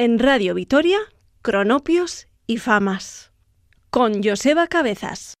en 0.00 0.20
Radio 0.20 0.54
Vitoria, 0.54 1.00
Cronopios 1.42 2.28
y 2.46 2.58
Famas, 2.58 3.32
con 3.90 4.22
Joseba 4.22 4.68
Cabezas. 4.68 5.34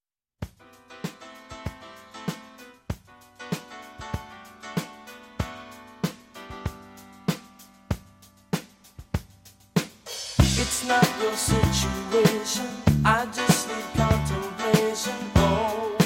It's 10.40 10.84
not 10.88 11.06
your 11.22 11.36
situation, 11.36 12.66
I 13.04 13.26
just 13.32 13.68
need 13.68 13.84
contemplation 13.96 15.14
over. 15.36 15.96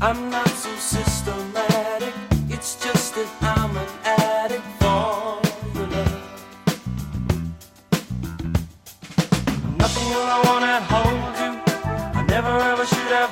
I'm 0.00 0.30
not 0.30 0.48
so 0.50 0.70
systematic, 0.76 2.14
it's 2.48 2.76
just 2.76 2.95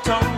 걱정 0.05 0.34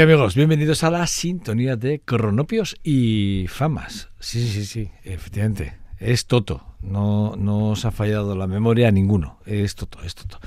Y 0.00 0.02
amigos, 0.02 0.34
bienvenidos 0.34 0.82
a 0.82 0.90
la 0.90 1.06
sintonía 1.06 1.76
de 1.76 2.00
Cronopios 2.00 2.74
y 2.82 3.44
Famas. 3.50 4.08
Sí, 4.18 4.48
sí, 4.48 4.64
sí, 4.64 4.90
efectivamente. 5.04 5.76
Es 5.98 6.24
Toto. 6.24 6.64
No, 6.80 7.34
no 7.36 7.68
os 7.68 7.84
ha 7.84 7.90
fallado 7.90 8.34
la 8.34 8.46
memoria 8.46 8.88
a 8.88 8.92
ninguno. 8.92 9.40
Es 9.44 9.74
Toto, 9.74 10.02
es 10.02 10.14
Toto. 10.14 10.40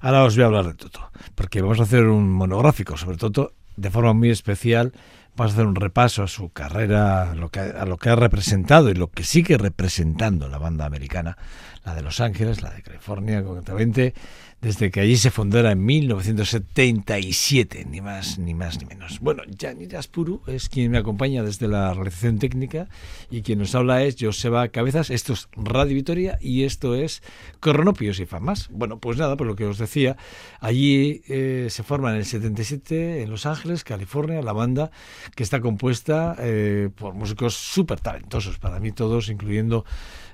Ahora 0.00 0.24
os 0.24 0.34
voy 0.34 0.42
a 0.42 0.46
hablar 0.46 0.66
de 0.66 0.74
Toto, 0.74 1.12
porque 1.36 1.62
vamos 1.62 1.78
a 1.78 1.84
hacer 1.84 2.06
un 2.06 2.32
monográfico 2.32 2.96
sobre 2.96 3.16
Toto 3.16 3.52
de 3.76 3.92
forma 3.92 4.12
muy 4.12 4.30
especial. 4.30 4.92
Vamos 5.36 5.52
a 5.52 5.54
hacer 5.54 5.66
un 5.66 5.76
repaso 5.76 6.24
a 6.24 6.26
su 6.26 6.48
carrera, 6.48 7.30
a 7.30 7.34
lo 7.36 7.48
que, 7.48 7.60
a 7.60 7.84
lo 7.84 7.98
que 7.98 8.08
ha 8.08 8.16
representado 8.16 8.90
y 8.90 8.94
lo 8.94 9.06
que 9.12 9.22
sigue 9.22 9.56
representando 9.56 10.48
la 10.48 10.58
banda 10.58 10.84
americana, 10.84 11.38
la 11.84 11.94
de 11.94 12.02
Los 12.02 12.20
Ángeles, 12.20 12.60
la 12.60 12.70
de 12.70 12.82
California 12.82 13.44
concretamente, 13.44 14.14
desde 14.60 14.90
que 14.90 15.00
allí 15.00 15.16
se 15.16 15.30
fundara 15.30 15.72
en 15.72 15.84
1977, 15.84 17.86
ni 17.90 18.00
más 18.00 18.38
ni 18.38 18.54
más 18.54 18.80
ni 18.80 18.86
menos. 18.86 19.20
Bueno, 19.20 19.42
Yanni 19.46 19.86
Aspuru 19.94 20.40
es 20.46 20.68
quien 20.68 20.90
me 20.90 20.98
acompaña 20.98 21.42
desde 21.42 21.68
la 21.68 21.92
realización 21.92 22.38
técnica 22.38 22.88
y 23.30 23.42
quien 23.42 23.58
nos 23.58 23.74
habla 23.74 24.02
es 24.02 24.16
Joseba 24.18 24.68
Cabezas, 24.68 25.10
esto 25.10 25.34
es 25.34 25.48
Radio 25.56 25.94
Vitoria 25.94 26.38
y 26.40 26.64
esto 26.64 26.94
es 26.94 27.22
Cronopios 27.60 28.18
y 28.18 28.26
Famas. 28.26 28.68
Bueno, 28.70 28.98
pues 28.98 29.18
nada, 29.18 29.36
por 29.36 29.46
lo 29.46 29.56
que 29.56 29.66
os 29.66 29.78
decía, 29.78 30.16
allí 30.60 31.22
eh, 31.28 31.66
se 31.70 31.82
forma 31.82 32.10
en 32.10 32.16
el 32.16 32.24
77 32.24 33.22
en 33.22 33.30
Los 33.30 33.46
Ángeles, 33.46 33.84
California, 33.84 34.42
la 34.42 34.52
banda 34.52 34.90
que 35.34 35.42
está 35.42 35.60
compuesta 35.60 36.34
eh, 36.38 36.88
por 36.94 37.14
músicos 37.14 37.54
súper 37.54 38.00
talentosos, 38.00 38.58
para 38.58 38.80
mí 38.80 38.92
todos, 38.92 39.28
incluyendo 39.28 39.84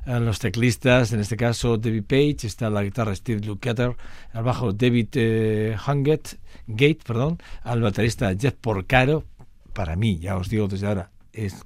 los 0.06 0.38
teclistas, 0.38 1.12
en 1.12 1.20
este 1.20 1.37
caso 1.37 1.76
David 1.76 2.04
Page, 2.04 2.46
está 2.46 2.70
la 2.70 2.82
guitarra 2.82 3.14
Steve 3.14 3.40
Lukather, 3.40 3.96
al 4.32 4.44
bajo 4.44 4.72
David 4.72 5.08
eh, 5.14 5.76
Hungate, 5.87 6.38
Gate, 6.66 6.99
perdón, 7.04 7.38
al 7.62 7.81
baterista 7.81 8.34
Jeff 8.38 8.54
Porcaro, 8.60 9.25
para 9.72 9.96
mí, 9.96 10.19
ya 10.19 10.37
os 10.37 10.49
digo 10.49 10.69
desde 10.69 10.87
ahora, 10.87 11.10
es 11.32 11.64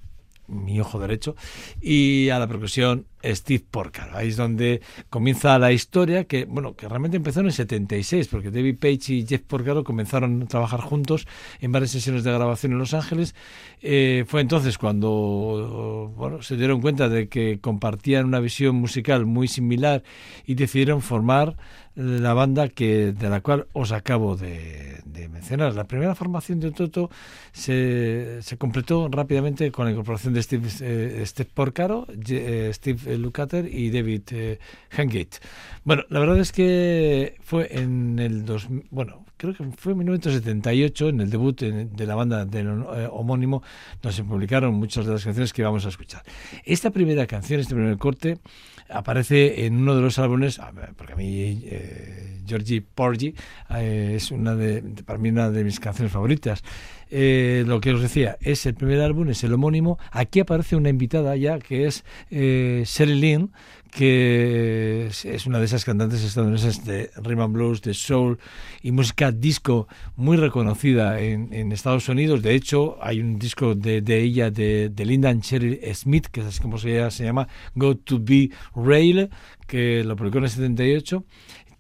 mi 0.49 0.81
ojo 0.81 0.99
derecho, 1.01 1.35
y 1.81 2.29
a 2.29 2.39
la 2.39 2.47
percusión 2.47 3.07
Steve 3.35 3.65
Porcaro. 3.71 4.17
Ahí 4.17 4.29
es 4.29 4.37
donde 4.37 4.81
comienza 5.11 5.59
la 5.59 5.73
historia 5.73 6.25
que, 6.25 6.45
bueno, 6.45 6.75
que 6.75 6.89
realmente 6.89 7.17
empezó 7.17 7.41
en 7.41 7.47
el 7.47 7.53
76, 7.53 8.29
porque 8.29 8.51
David 8.51 8.79
Page 8.79 9.15
y 9.15 9.27
Jeff 9.27 9.43
Porcaro 9.43 9.85
comenzaron 9.85 10.43
a 10.43 10.47
trabajar 10.47 10.81
juntos 10.81 11.27
en 11.61 11.73
varias 11.73 11.91
sesiones 11.91 12.25
de 12.25 12.33
grabación 12.33 12.73
en 12.73 12.79
Los 12.79 12.95
Ángeles. 12.95 13.35
Eh, 13.81 14.25
fue 14.27 14.41
entonces 14.41 14.79
cuando 14.79 16.13
bueno, 16.17 16.43
se 16.43 16.57
dieron 16.57 16.81
cuenta 16.81 17.09
de 17.09 17.29
que 17.29 17.59
compartían 17.61 18.27
una 18.27 18.41
visión 18.41 18.77
musical 18.77 19.27
muy 19.27 19.49
similar 19.49 20.03
y 20.45 20.55
decidieron 20.55 21.03
formar 21.03 21.57
la 21.97 22.35
banda 22.35 22.69
que 22.69 23.13
de 23.13 23.31
la 23.31 23.41
cual 23.41 23.67
os 23.73 23.91
acabo 23.93 24.37
de, 24.37 25.03
mencionar. 25.31 25.75
La 25.75 25.85
primera 25.85 26.15
formación 26.15 26.61
de 26.61 26.71
Toto 26.71 27.11
se, 27.53 28.39
se 28.43 28.59
completó 28.59 29.09
rápidamente 29.09 29.73
con 29.73 29.87
la 29.87 29.93
incorporación 29.93 30.35
de 30.35 30.43
Steve, 30.43 30.69
eh, 30.81 31.23
Steve 31.25 31.49
Porcaro, 31.53 32.07
eh, 32.29 32.71
Steve 32.75 33.16
Lukather 33.23 33.67
y 33.73 33.91
David 33.91 34.23
eh, 34.31 34.59
Hengate. 34.91 35.39
Bueno, 35.85 36.05
la 36.09 36.21
verdad 36.21 36.39
es 36.39 36.53
que 36.53 37.37
fue 37.43 37.69
en 37.71 38.19
el 38.19 38.45
2000, 38.45 38.87
bueno, 38.91 39.25
creo 39.37 39.55
que 39.55 39.65
fue 39.77 39.93
en 39.93 39.99
1978, 39.99 41.09
en 41.11 41.21
el 41.21 41.31
debut 41.31 41.61
de 41.61 42.07
la 42.07 42.15
banda 42.15 42.45
del 42.45 42.67
eh, 42.67 43.09
homónimo, 43.11 43.63
se 44.11 44.25
publicaron 44.25 44.75
muchas 44.75 45.07
de 45.07 45.13
las 45.13 45.25
canciones 45.25 45.53
que 45.53 45.63
vamos 45.63 45.85
a 45.87 45.89
escuchar. 45.89 46.23
Esta 46.65 46.91
primera 46.91 47.27
canción, 47.27 47.61
este 47.61 47.75
primer 47.75 47.99
corte, 47.99 48.39
aparece 48.89 49.67
en 49.67 49.77
uno 49.77 49.95
de 49.97 50.03
los 50.03 50.19
álbumes, 50.19 50.61
porque 50.97 51.13
a 51.13 51.17
mí 51.17 51.63
eh, 51.65 52.41
Georgie 52.47 52.81
Porgy 52.83 53.35
eh, 53.75 54.15
es 54.17 54.31
una 54.31 54.55
de- 54.55 54.83
para 55.05 55.19
mí 55.19 55.29
una 55.31 55.51
de 55.51 55.65
mis 55.65 55.81
canciones 55.81 56.13
favoritas. 56.13 56.63
Eh, 57.11 57.65
lo 57.67 57.81
que 57.81 57.93
os 57.93 58.03
decía, 58.03 58.37
es 58.41 58.67
el 58.67 58.75
primer 58.75 59.01
álbum, 59.01 59.29
es 59.31 59.45
el 59.45 59.53
homónimo. 59.53 59.99
Aquí 60.11 60.41
aparece 60.41 60.77
una 60.77 60.89
invitada 60.89 61.37
ya 61.37 61.59
que 61.59 61.87
es 61.87 62.05
eh, 62.31 62.83
Sherry 62.85 63.15
Lynn, 63.15 63.53
que 63.97 65.07
es- 65.07 65.47
una 65.47 65.59
de 65.59 65.65
esas 65.65 65.87
cantantes 65.87 66.23
estadounidenses 66.23 66.85
de 66.85 67.11
rhythm 67.17 67.41
and 67.41 67.55
blues, 67.55 67.81
de 67.81 67.95
soul 67.95 68.39
y 68.83 68.93
música 68.93 69.33
disco 69.33 69.89
muy 70.17 70.37
reconocida 70.37 71.19
en, 71.19 71.51
en 71.55 71.73
Estados 71.73 72.07
Unidos. 72.11 72.43
De 72.43 72.55
hecho, 72.55 72.99
hay 73.01 73.21
un 73.21 73.39
disco 73.39 73.75
de, 73.75 74.03
de 74.03 74.21
ella, 74.21 74.51
de, 74.51 74.91
de 74.91 75.05
Linda 75.07 75.31
and 75.31 75.43
Sherry 75.43 75.81
Smith, 75.95 76.27
que 76.31 76.43
es 76.43 76.61
como 76.61 76.77
se, 76.77 77.11
se 77.11 77.25
llama, 77.25 77.49
Go 77.75 77.97
to 77.97 78.19
Be 78.21 78.51
Rail, 78.75 79.31
que 79.67 80.05
lo 80.05 80.15
publicó 80.15 80.39
en 80.39 80.45
el 80.45 80.51
78 80.51 81.25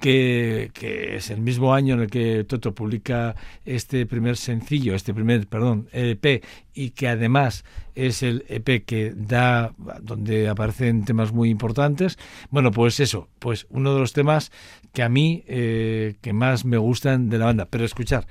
que, 0.01 0.71
que 0.75 1.17
es 1.17 1.31
el 1.31 1.41
mismo 1.41 1.75
año 1.75 1.95
en 1.95 2.03
el 2.03 2.11
que 2.11 2.45
Toto 2.45 2.75
publica 2.75 3.35
este 3.65 4.07
primer 4.07 4.37
sencillo, 4.37 4.95
este 4.95 5.15
primer, 5.15 5.47
perdón, 5.47 5.89
EP, 5.93 6.45
y 6.75 6.91
que 6.91 7.09
además 7.09 7.65
es 7.95 8.23
el 8.23 8.45
EP 8.49 8.85
que 8.85 9.15
da, 9.17 9.73
donde 10.03 10.49
aparecen 10.49 11.05
temas 11.05 11.33
muy 11.33 11.49
importantes. 11.49 12.19
Bueno, 12.51 12.71
pues 12.71 13.01
eso, 13.01 13.29
pues 13.39 13.67
uno 13.71 13.95
de 13.95 14.01
los 14.01 14.13
temas 14.13 14.53
que 14.93 15.03
a 15.03 15.09
mí, 15.09 15.45
eh, 15.47 16.17
que 16.21 16.33
más 16.33 16.65
me 16.65 16.77
gustan 16.77 17.29
de 17.29 17.39
la 17.39 17.47
banda. 17.47 17.67
Pero 17.71 17.85
escuchar, 17.85 18.27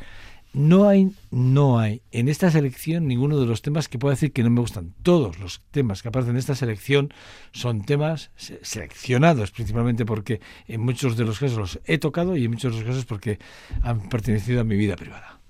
no 0.55 0.87
hay, 0.87 1.11
no 1.31 1.79
hay 1.79 2.01
en 2.11 2.29
esta 2.29 2.49
selección 2.49 3.07
ninguno 3.07 3.39
de 3.39 3.45
los 3.45 3.61
temas 3.61 3.87
que 3.89 3.99
pueda 3.99 4.15
decir 4.15 4.31
que 4.31 4.41
no 4.41 4.49
me 4.49 4.61
gustan. 4.61 4.93
Todos 5.03 5.37
los 5.39 5.61
temas 5.71 6.01
que 6.01 6.07
aparecen 6.07 6.31
en 6.35 6.37
esta 6.37 6.55
selección 6.55 7.13
son 7.51 7.83
temas 7.83 8.31
se- 8.37 8.59
seleccionados, 8.63 9.51
principalmente 9.51 10.05
porque 10.05 10.39
en 10.67 10.81
muchos 10.81 11.17
de 11.17 11.25
los 11.25 11.39
casos 11.39 11.57
los 11.57 11.79
he 11.85 11.97
tocado 11.97 12.37
y 12.37 12.45
en 12.45 12.51
muchos 12.51 12.71
de 12.73 12.79
los 12.79 12.87
casos 12.87 13.05
porque 13.05 13.37
han 13.83 14.07
pertenecido 14.09 14.61
a 14.61 14.63
mi 14.63 14.77
vida 14.77 14.95
privada. 14.95 15.41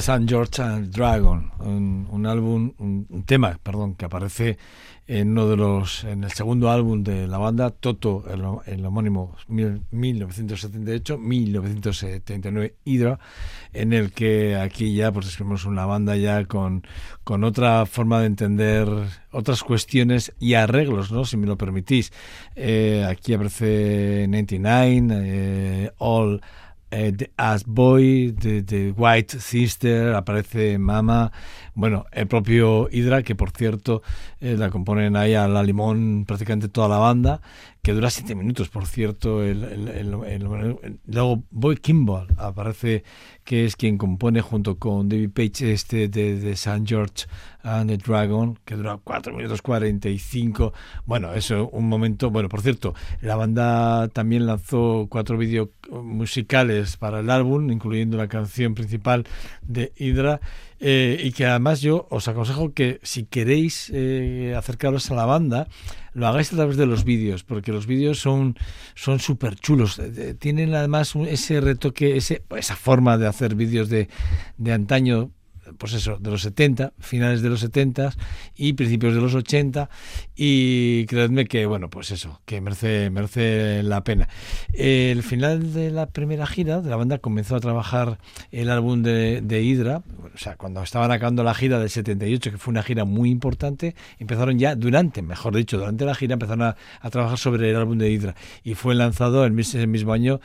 St. 0.00 0.28
George 0.28 0.60
and 0.62 0.90
Dragon, 0.94 1.50
un, 1.60 2.26
álbum, 2.26 2.72
un, 2.78 3.06
un 3.08 3.22
tema, 3.24 3.58
perdón, 3.62 3.94
que 3.94 4.04
aparece 4.04 4.58
en 5.06 5.30
uno 5.30 5.48
de 5.48 5.56
los, 5.56 6.04
en 6.04 6.24
el 6.24 6.30
segundo 6.30 6.70
álbum 6.70 7.02
de 7.02 7.26
la 7.26 7.38
banda, 7.38 7.70
Toto, 7.70 8.22
el, 8.66 8.84
homónimo 8.84 9.34
mil- 9.48 9.80
1978-1979 9.90 12.74
Hydra, 12.84 13.18
en 13.72 13.92
el 13.92 14.12
que 14.12 14.56
aquí 14.56 14.94
ya 14.94 15.12
pues 15.12 15.26
descubrimos 15.26 15.64
una 15.64 15.86
banda 15.86 16.16
ya 16.16 16.44
con, 16.44 16.82
con 17.24 17.44
otra 17.44 17.86
forma 17.86 18.20
de 18.20 18.26
entender 18.26 18.88
otras 19.32 19.62
cuestiones 19.62 20.32
y 20.38 20.54
arreglos, 20.54 21.12
¿no? 21.12 21.24
Si 21.24 21.36
me 21.36 21.46
lo 21.46 21.56
permitís. 21.56 22.12
Eh, 22.56 23.04
aquí 23.08 23.34
aparece 23.34 24.26
99, 24.28 25.22
eh, 25.26 25.90
All 25.98 26.40
eh, 26.90 27.12
The 27.16 27.30
As 27.36 27.64
Boy, 27.64 28.32
The, 28.32 28.62
The 28.62 28.92
White 28.96 29.40
Sister, 29.40 30.14
aparece 30.14 30.78
Mama, 30.78 31.32
bueno, 31.74 32.04
el 32.12 32.26
propio 32.26 32.88
Hydra, 32.90 33.22
que 33.22 33.34
por 33.34 33.50
cierto 33.50 34.02
eh, 34.40 34.56
la 34.56 34.70
componen 34.70 35.16
ahí 35.16 35.34
a 35.34 35.48
la 35.48 35.62
limón 35.62 36.24
prácticamente 36.26 36.68
toda 36.68 36.88
la 36.88 36.98
banda, 36.98 37.40
que 37.82 37.92
dura 37.92 38.10
siete 38.10 38.34
minutos, 38.34 38.68
por 38.68 38.86
cierto. 38.86 39.42
El, 39.42 40.10
luego 41.06 41.42
Boy 41.50 41.76
Kimball 41.76 42.28
aparece, 42.36 43.04
que 43.44 43.64
es 43.64 43.76
quien 43.76 43.96
compone 43.96 44.42
junto 44.42 44.78
con 44.78 45.08
David 45.08 45.30
Page 45.30 45.72
este 45.72 46.08
de, 46.08 46.38
de 46.38 46.52
St. 46.52 46.82
George 46.84 47.26
and 47.62 47.90
the 47.90 47.96
Dragon, 47.96 48.58
que 48.64 48.76
dura 48.76 48.98
4 49.02 49.34
minutos 49.34 49.62
45. 49.62 50.72
Bueno, 51.06 51.32
eso, 51.32 51.68
un 51.70 51.88
momento. 51.88 52.30
Bueno, 52.30 52.48
por 52.48 52.60
cierto, 52.60 52.94
la 53.20 53.36
banda 53.36 54.08
también 54.08 54.46
lanzó 54.46 55.06
cuatro 55.08 55.38
vídeos 55.38 55.68
musicales 55.90 56.96
para 56.96 57.20
el 57.20 57.30
álbum, 57.30 57.70
incluyendo 57.70 58.16
la 58.16 58.28
canción 58.28 58.74
principal 58.74 59.26
de 59.62 59.92
Hydra. 59.96 60.40
Eh, 60.80 61.20
y 61.22 61.32
que 61.32 61.46
además 61.46 61.80
yo 61.80 62.06
os 62.10 62.26
aconsejo 62.26 62.72
que 62.72 63.00
si 63.02 63.24
queréis 63.24 63.90
eh, 63.92 64.54
acercaros 64.56 65.10
a 65.10 65.14
la 65.14 65.26
banda, 65.26 65.68
lo 66.14 66.26
hagáis 66.26 66.52
a 66.52 66.56
través 66.56 66.76
de 66.76 66.86
los 66.86 67.04
vídeos, 67.04 67.44
porque 67.44 67.72
los 67.72 67.86
vídeos 67.86 68.18
son 68.18 68.56
son 68.94 69.20
súper 69.20 69.56
chulos. 69.56 69.98
Eh, 69.98 70.12
eh, 70.16 70.34
Tienen 70.34 70.74
además 70.74 71.14
ese 71.28 71.60
retoque, 71.60 72.16
ese, 72.16 72.42
esa 72.56 72.76
forma 72.76 73.18
de 73.18 73.26
hacer 73.26 73.54
vídeos 73.54 73.88
de, 73.88 74.08
de 74.56 74.72
antaño, 74.72 75.30
pues 75.78 75.92
eso, 75.94 76.16
de 76.18 76.30
los 76.30 76.42
70, 76.42 76.92
finales 76.98 77.42
de 77.42 77.48
los 77.48 77.60
70 77.60 78.12
y 78.56 78.72
principios 78.74 79.14
de 79.14 79.20
los 79.20 79.34
80 79.34 79.88
y 80.36 81.06
creedme 81.06 81.46
que, 81.46 81.66
bueno, 81.66 81.90
pues 81.90 82.10
eso, 82.10 82.40
que 82.46 82.60
merece, 82.60 83.10
merece 83.10 83.82
la 83.82 84.02
pena. 84.04 84.28
El 84.72 85.22
final 85.22 85.72
de 85.72 85.90
la 85.90 86.06
primera 86.06 86.46
gira 86.46 86.80
de 86.80 86.90
la 86.90 86.96
banda 86.96 87.18
comenzó 87.18 87.56
a 87.56 87.60
trabajar 87.60 88.18
el 88.50 88.70
álbum 88.70 89.02
de, 89.02 89.40
de 89.42 89.62
Hydra, 89.62 90.02
o 90.34 90.38
sea, 90.38 90.56
cuando 90.56 90.82
estaban 90.82 91.10
acabando 91.12 91.42
la 91.44 91.54
gira 91.54 91.78
del 91.78 91.90
78, 91.90 92.50
que 92.52 92.58
fue 92.58 92.72
una 92.72 92.82
gira 92.82 93.04
muy 93.04 93.30
importante, 93.30 93.94
empezaron 94.18 94.58
ya 94.58 94.74
durante, 94.74 95.22
mejor 95.22 95.54
dicho, 95.56 95.78
durante 95.78 96.04
la 96.04 96.14
gira 96.14 96.34
empezaron 96.34 96.62
a, 96.62 96.76
trabajar 97.10 97.38
sobre 97.38 97.70
el 97.70 97.76
álbum 97.76 97.98
de 97.98 98.10
Hydra. 98.10 98.34
Y 98.62 98.74
fue 98.74 98.94
lanzado 98.94 99.44
el, 99.44 99.52
mis- 99.52 99.74
el 99.74 99.88
mismo 99.88 100.12
año 100.12 100.40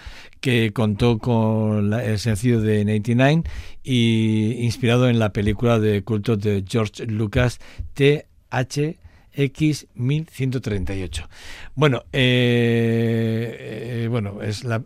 que 0.46 0.72
contó 0.74 1.18
con 1.18 1.90
la- 1.90 2.06
el 2.06 2.20
sencillo 2.20 2.62
de 2.62 2.86
99 2.86 3.42
y 3.84 4.58
inspirado 4.64 5.10
en 5.10 5.18
la 5.18 5.34
película 5.34 5.80
de 5.80 6.04
culto 6.04 6.38
de 6.38 6.64
George 6.70 7.08
Lucas 7.08 7.58
TH 7.96 9.00
X 9.38 9.88
1138. 9.96 11.28
Bueno, 11.74 12.04
eh, 12.14 14.04
eh, 14.04 14.08
bueno, 14.08 14.42
es 14.44 14.64
la, 14.64 14.84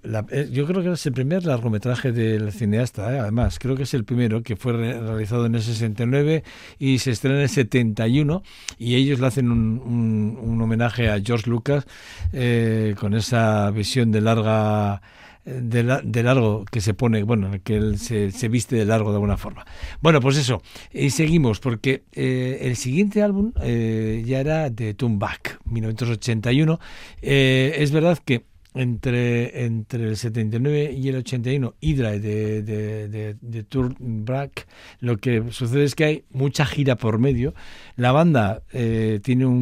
yo 0.50 0.66
creo 0.66 0.82
que 0.82 0.92
es 0.94 1.06
el 1.06 1.12
primer 1.14 1.46
largometraje 1.46 2.14
del 2.14 2.52
cineasta, 2.54 3.14
eh, 3.14 3.20
además, 3.20 3.60
creo 3.60 3.76
que 3.76 3.84
es 3.84 3.94
el 3.94 4.06
primero 4.06 4.42
que 4.42 4.56
fue 4.56 4.72
re- 4.74 5.00
realizado 5.00 5.46
en 5.46 5.56
el 5.56 5.62
69 5.62 6.44
y 6.80 7.00
se 7.00 7.12
estrena 7.12 7.36
en 7.36 7.44
el 7.44 7.50
71 7.50 8.44
y 8.78 8.96
ellos 8.96 9.20
le 9.20 9.28
hacen 9.28 9.52
un, 9.52 9.78
un- 9.86 10.40
un 10.42 10.62
homenaje 10.62 11.10
a 11.10 11.20
George 11.22 11.50
Lucas 11.50 11.86
eh, 12.32 12.96
con 12.98 13.14
esa 13.14 13.70
visión 13.72 14.12
de 14.12 14.22
larga 14.22 15.02
de, 15.46 15.84
la- 15.84 16.02
de 16.04 16.24
largo 16.24 16.66
que 16.72 16.82
se 16.82 16.94
pone, 16.94 17.24
bueno, 17.24 17.52
que 17.64 17.76
él 17.78 17.98
se, 17.98 18.30
viste 18.50 18.76
de 18.76 18.86
largo 18.86 19.10
de 19.12 19.16
alguna 19.18 19.38
forma. 19.38 19.66
Bueno, 20.02 20.20
pues 20.22 20.38
eso, 20.38 20.62
y 20.94 21.10
seguimos, 21.12 21.60
porque 21.60 22.04
eh, 22.14 22.60
el 22.62 22.76
siguiente 22.76 23.22
álbum 23.22 23.52
eh, 23.62 24.24
ya 24.26 24.40
era 24.40 24.70
de 24.70 24.94
Turn 24.94 25.20
Back, 25.20 25.60
1981. 25.66 26.80
Eh, 27.22 27.76
es 27.78 27.92
verdad 27.92 28.18
que 28.24 28.46
entre, 28.76 29.66
entre 29.66 30.10
el 30.10 30.18
79 30.18 30.94
y 30.96 31.10
el 31.10 31.16
81, 31.18 31.74
Hydra 31.80 32.12
de, 32.12 32.62
de, 32.62 33.08
de, 33.10 33.36
de 33.42 33.66
lo 35.00 35.18
que 35.18 35.44
sucede 35.52 35.84
es 35.84 35.96
que 35.96 36.04
hay 36.06 36.24
mucha 36.32 36.66
gira 36.66 36.96
por 36.96 37.20
medio. 37.20 37.54
La 37.96 38.12
banda 38.12 38.62
eh, 38.72 39.20
tiene 39.24 39.46
un, 39.46 39.56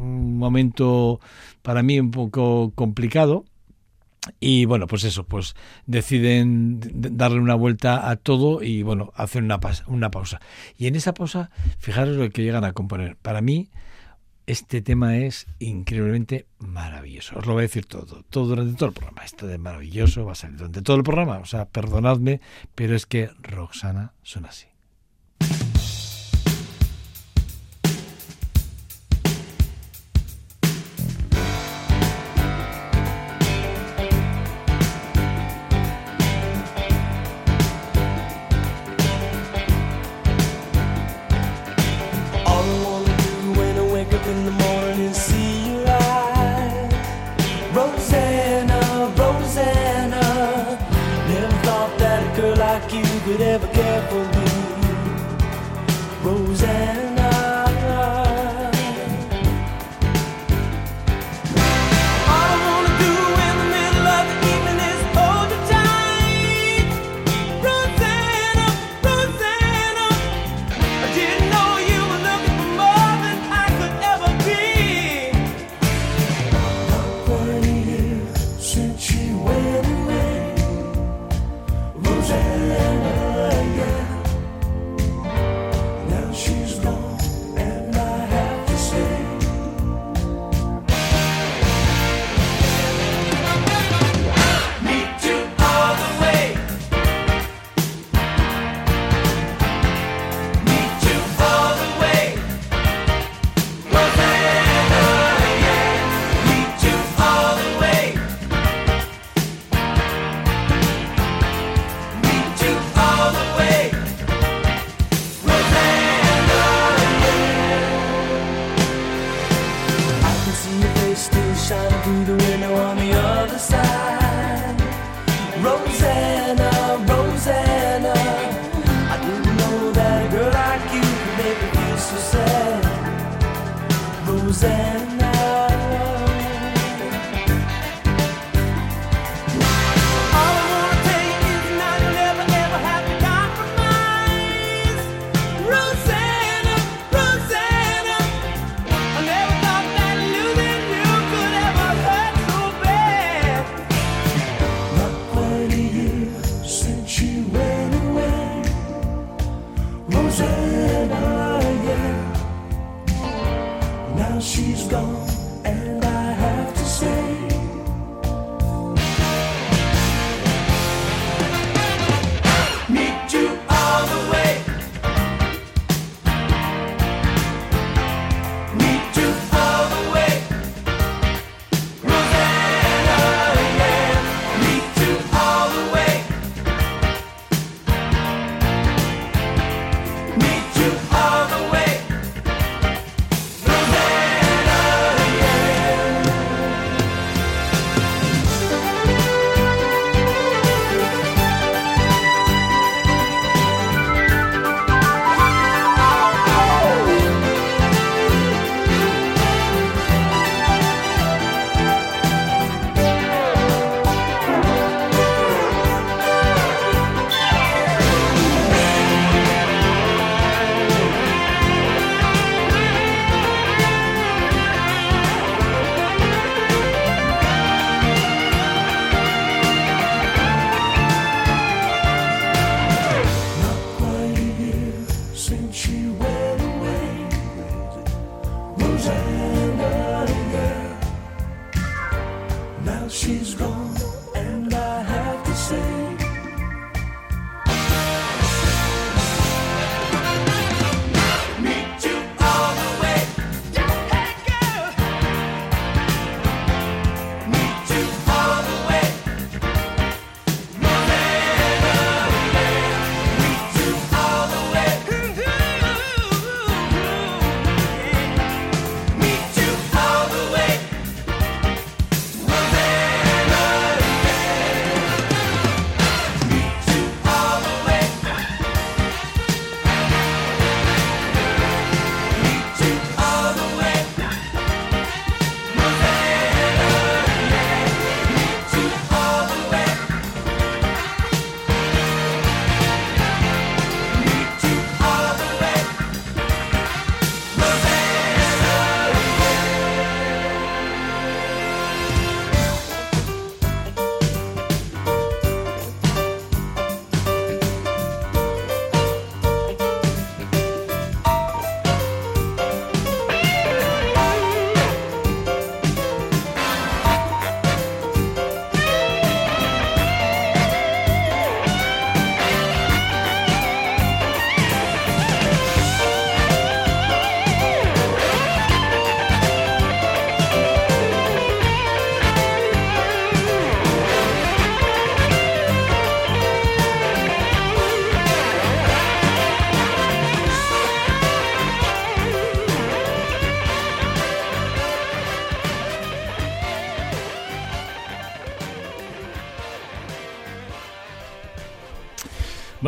un 0.00 0.38
momento 0.38 1.20
para 1.62 1.82
mí 1.82 1.98
un 1.98 2.10
poco 2.10 2.72
complicado, 2.74 3.44
y 4.38 4.64
bueno, 4.66 4.86
pues 4.86 5.04
eso, 5.04 5.24
pues 5.24 5.54
deciden 5.86 6.80
darle 6.94 7.40
una 7.40 7.54
vuelta 7.54 8.10
a 8.10 8.16
todo 8.16 8.62
y 8.62 8.82
bueno, 8.82 9.12
hacen 9.16 9.44
una, 9.44 9.60
pas- 9.60 9.84
una 9.86 10.10
pausa. 10.10 10.40
Y 10.76 10.86
en 10.88 10.96
esa 10.96 11.14
pausa, 11.14 11.50
fijaros 11.78 12.16
lo 12.16 12.28
que 12.30 12.42
llegan 12.42 12.64
a 12.64 12.72
componer. 12.72 13.16
Para 13.16 13.40
mí, 13.40 13.70
este 14.46 14.82
tema 14.82 15.16
es 15.16 15.46
increíblemente 15.58 16.46
maravilloso. 16.58 17.38
Os 17.38 17.46
lo 17.46 17.52
voy 17.52 17.60
a 17.60 17.62
decir 17.62 17.86
todo, 17.86 18.24
todo 18.28 18.46
durante 18.46 18.76
todo 18.76 18.88
el 18.88 18.94
programa. 18.94 19.24
Esto 19.24 19.46
de 19.46 19.58
maravilloso 19.58 20.24
va 20.26 20.32
a 20.32 20.34
salir 20.34 20.56
durante 20.56 20.82
todo 20.82 20.96
el 20.96 21.02
programa. 21.02 21.38
O 21.38 21.46
sea, 21.46 21.66
perdonadme, 21.66 22.40
pero 22.74 22.96
es 22.96 23.06
que 23.06 23.30
Roxana 23.42 24.12
suena 24.22 24.48
así. 24.48 24.66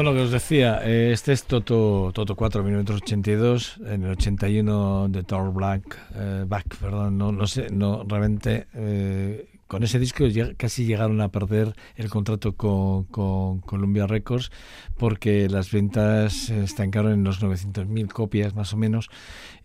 Bueno, 0.03 0.17
que 0.17 0.25
os 0.25 0.33
decía, 0.33 0.81
eh, 0.83 1.13
este 1.13 1.33
es 1.33 1.45
Toto, 1.45 2.11
Toto 2.13 2.35
4 2.35 2.65
minutos 2.65 3.03
82, 3.03 3.79
en 3.87 4.03
el 4.03 4.11
81 4.11 5.07
de 5.09 5.23
Thor 5.23 5.53
Black, 5.53 5.97
eh, 6.17 6.45
Back, 6.45 6.77
perdón, 6.79 7.19
no, 7.19 7.31
no 7.31 7.47
sé, 7.47 7.71
no, 7.71 8.03
realmente 8.09 8.67
eh, 8.75 9.47
con 9.73 9.85
ese 9.85 9.99
disco 9.99 10.25
casi 10.59 10.85
llegaron 10.85 11.23
a 11.23 11.31
perder 11.31 11.73
el 11.97 12.11
contrato 12.11 12.57
con, 12.57 13.05
con 13.05 13.61
Columbia 13.61 14.07
Records 14.07 14.51
porque 14.99 15.49
las 15.49 15.71
ventas 15.71 16.51
estancaron 16.51 17.13
en 17.13 17.25
los 17.25 17.43
900.000 17.43 18.09
copias 18.09 18.55
más 18.55 18.75
o 18.75 18.77
menos. 18.77 19.09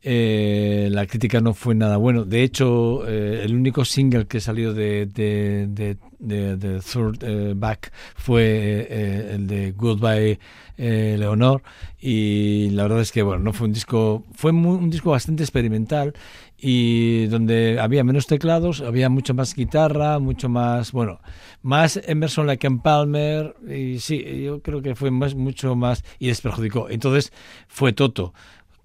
Eh, 0.01 0.87
la 0.91 1.05
crítica 1.07 1.41
no 1.41 1.53
fue 1.53 1.75
nada 1.75 1.97
bueno. 1.97 2.23
De 2.23 2.41
hecho, 2.43 3.05
eh, 3.05 3.41
el 3.43 3.53
único 3.53 3.83
single 3.83 4.27
que 4.27 4.39
salió 4.39 4.73
de, 4.73 5.07
de, 5.07 5.67
de, 5.67 5.97
de- 6.19 6.79
Third 6.81 7.23
eh, 7.23 7.53
Back 7.55 7.91
fue 8.15 8.87
eh, 8.89 9.31
el 9.35 9.47
de 9.47 9.71
Goodbye 9.71 10.39
eh, 10.77 11.15
Leonor. 11.17 11.61
Y 11.99 12.69
la 12.71 12.83
verdad 12.83 13.01
es 13.01 13.11
que 13.11 13.23
bueno 13.23 13.43
no 13.43 13.53
fue 13.53 13.67
un 13.67 13.73
disco 13.73 14.23
fue 14.33 14.51
muy- 14.51 14.77
un 14.77 14.89
disco 14.89 15.11
bastante 15.11 15.43
experimental 15.43 16.13
y 16.59 17.27
donde 17.27 17.79
había 17.79 18.03
menos 18.03 18.25
teclados 18.27 18.81
había 18.81 19.09
mucho 19.09 19.33
más 19.35 19.53
guitarra 19.53 20.17
mucho 20.17 20.49
más 20.49 20.91
bueno 20.91 21.19
más 21.61 21.99
Emerson 22.07 22.47
Lake 22.47 22.65
and 22.65 22.81
Palmer 22.81 23.55
y 23.67 23.99
sí 23.99 24.43
yo 24.43 24.61
creo 24.61 24.81
que 24.81 24.95
fue 24.95 25.11
más 25.11 25.35
mucho 25.35 25.75
más 25.75 26.03
y 26.19 26.27
les 26.27 26.41
perjudicó. 26.41 26.89
Entonces 26.89 27.31
fue 27.67 27.93
Toto 27.93 28.33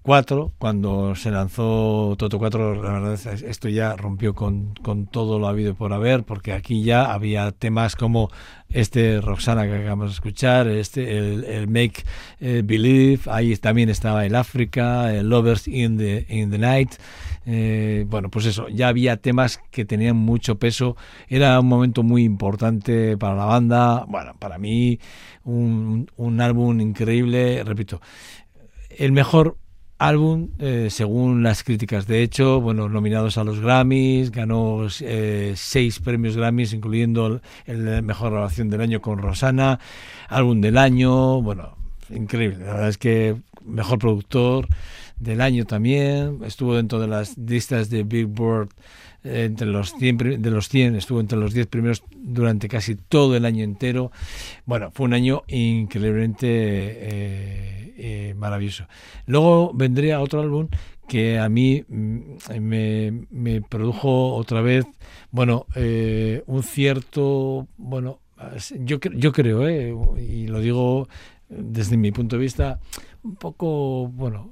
4, 0.03 0.51
cuando 0.59 1.15
se 1.15 1.31
lanzó 1.31 2.15
Toto 2.17 2.37
4, 2.37 2.83
la 2.83 2.91
verdad 2.91 3.13
es 3.13 3.25
esto 3.25 3.69
ya 3.69 3.95
rompió 3.95 4.35
con, 4.35 4.75
con 4.75 5.07
todo 5.07 5.39
lo 5.39 5.47
habido 5.47 5.75
por 5.75 5.93
haber, 5.93 6.23
porque 6.23 6.51
aquí 6.51 6.83
ya 6.83 7.13
había 7.13 7.51
temas 7.51 7.95
como 7.95 8.29
este 8.67 9.21
Roxana 9.21 9.65
que 9.65 9.75
acabamos 9.75 10.07
de 10.07 10.13
escuchar, 10.13 10.67
este 10.67 11.17
el, 11.17 11.45
el 11.45 11.67
Make 11.67 12.03
eh, 12.41 12.63
Believe, 12.65 13.21
ahí 13.27 13.55
también 13.55 13.89
estaba 13.89 14.25
el 14.25 14.35
África, 14.35 15.13
el 15.13 15.29
Lovers 15.29 15.69
in 15.69 15.97
the, 15.97 16.25
in 16.27 16.51
the 16.51 16.57
Night. 16.57 16.95
Eh, 17.45 18.05
bueno, 18.07 18.29
pues 18.29 18.45
eso, 18.45 18.67
ya 18.69 18.89
había 18.89 19.17
temas 19.17 19.61
que 19.71 19.85
tenían 19.85 20.15
mucho 20.15 20.57
peso. 20.57 20.95
Era 21.27 21.59
un 21.59 21.67
momento 21.67 22.03
muy 22.03 22.23
importante 22.23 23.17
para 23.17 23.35
la 23.35 23.45
banda. 23.45 24.05
Bueno, 24.07 24.33
para 24.39 24.57
mí, 24.57 24.99
un, 25.43 26.09
un 26.15 26.41
álbum 26.41 26.79
increíble. 26.79 27.63
Repito, 27.63 28.01
el 28.97 29.11
mejor 29.11 29.57
álbum 30.07 30.49
eh, 30.59 30.87
según 30.89 31.43
las 31.43 31.63
críticas. 31.63 32.07
De 32.07 32.23
hecho, 32.23 32.59
bueno, 32.59 32.89
nominados 32.89 33.37
a 33.37 33.43
los 33.43 33.59
Grammys, 33.59 34.31
ganó 34.31 34.87
eh, 35.01 35.53
seis 35.55 35.99
premios 35.99 36.35
Grammys, 36.35 36.73
incluyendo 36.73 37.41
el, 37.65 37.87
el 37.87 38.03
mejor 38.03 38.31
grabación 38.31 38.69
del 38.69 38.81
año 38.81 39.01
con 39.01 39.19
Rosana, 39.19 39.79
álbum 40.27 40.61
del 40.61 40.77
año, 40.77 41.41
bueno, 41.41 41.77
increíble. 42.09 42.65
La 42.65 42.73
verdad 42.73 42.89
es 42.89 42.97
que 42.97 43.37
mejor 43.65 43.99
productor 43.99 44.67
del 45.19 45.41
año 45.41 45.65
también, 45.65 46.39
estuvo 46.43 46.75
dentro 46.75 46.99
de 46.99 47.07
las 47.07 47.37
listas 47.37 47.89
de 47.89 48.03
Billboard 48.03 48.69
entre 49.23 49.67
los 49.67 49.93
100 49.93 50.17
pri- 50.17 50.37
de 50.37 50.51
los 50.51 50.69
100 50.69 50.95
estuvo 50.95 51.19
entre 51.19 51.37
los 51.37 51.53
10 51.53 51.67
primeros 51.67 52.03
durante 52.15 52.67
casi 52.67 52.95
todo 52.95 53.35
el 53.35 53.45
año 53.45 53.63
entero. 53.63 54.11
Bueno, 54.65 54.91
fue 54.91 55.05
un 55.05 55.13
año 55.13 55.43
increíblemente 55.47 56.47
eh, 56.47 57.93
eh, 57.97 58.33
maravilloso. 58.37 58.85
Luego 59.25 59.71
vendría 59.73 60.19
otro 60.21 60.41
álbum 60.41 60.67
que 61.07 61.37
a 61.39 61.49
mí 61.49 61.83
mm, 61.87 63.19
me, 63.31 63.61
produjo 63.61 64.35
otra 64.35 64.61
vez, 64.61 64.85
bueno, 65.31 65.65
eh, 65.75 66.43
un 66.47 66.63
cierto, 66.63 67.67
bueno, 67.77 68.19
yo, 68.79 68.99
yo 68.99 69.31
creo, 69.31 70.17
y 70.17 70.47
lo 70.47 70.59
digo 70.59 71.07
desde 71.49 71.97
mi 71.97 72.11
punto 72.11 72.35
de 72.35 72.41
vista, 72.41 72.79
un 73.23 73.35
poco, 73.35 74.07
bueno, 74.07 74.49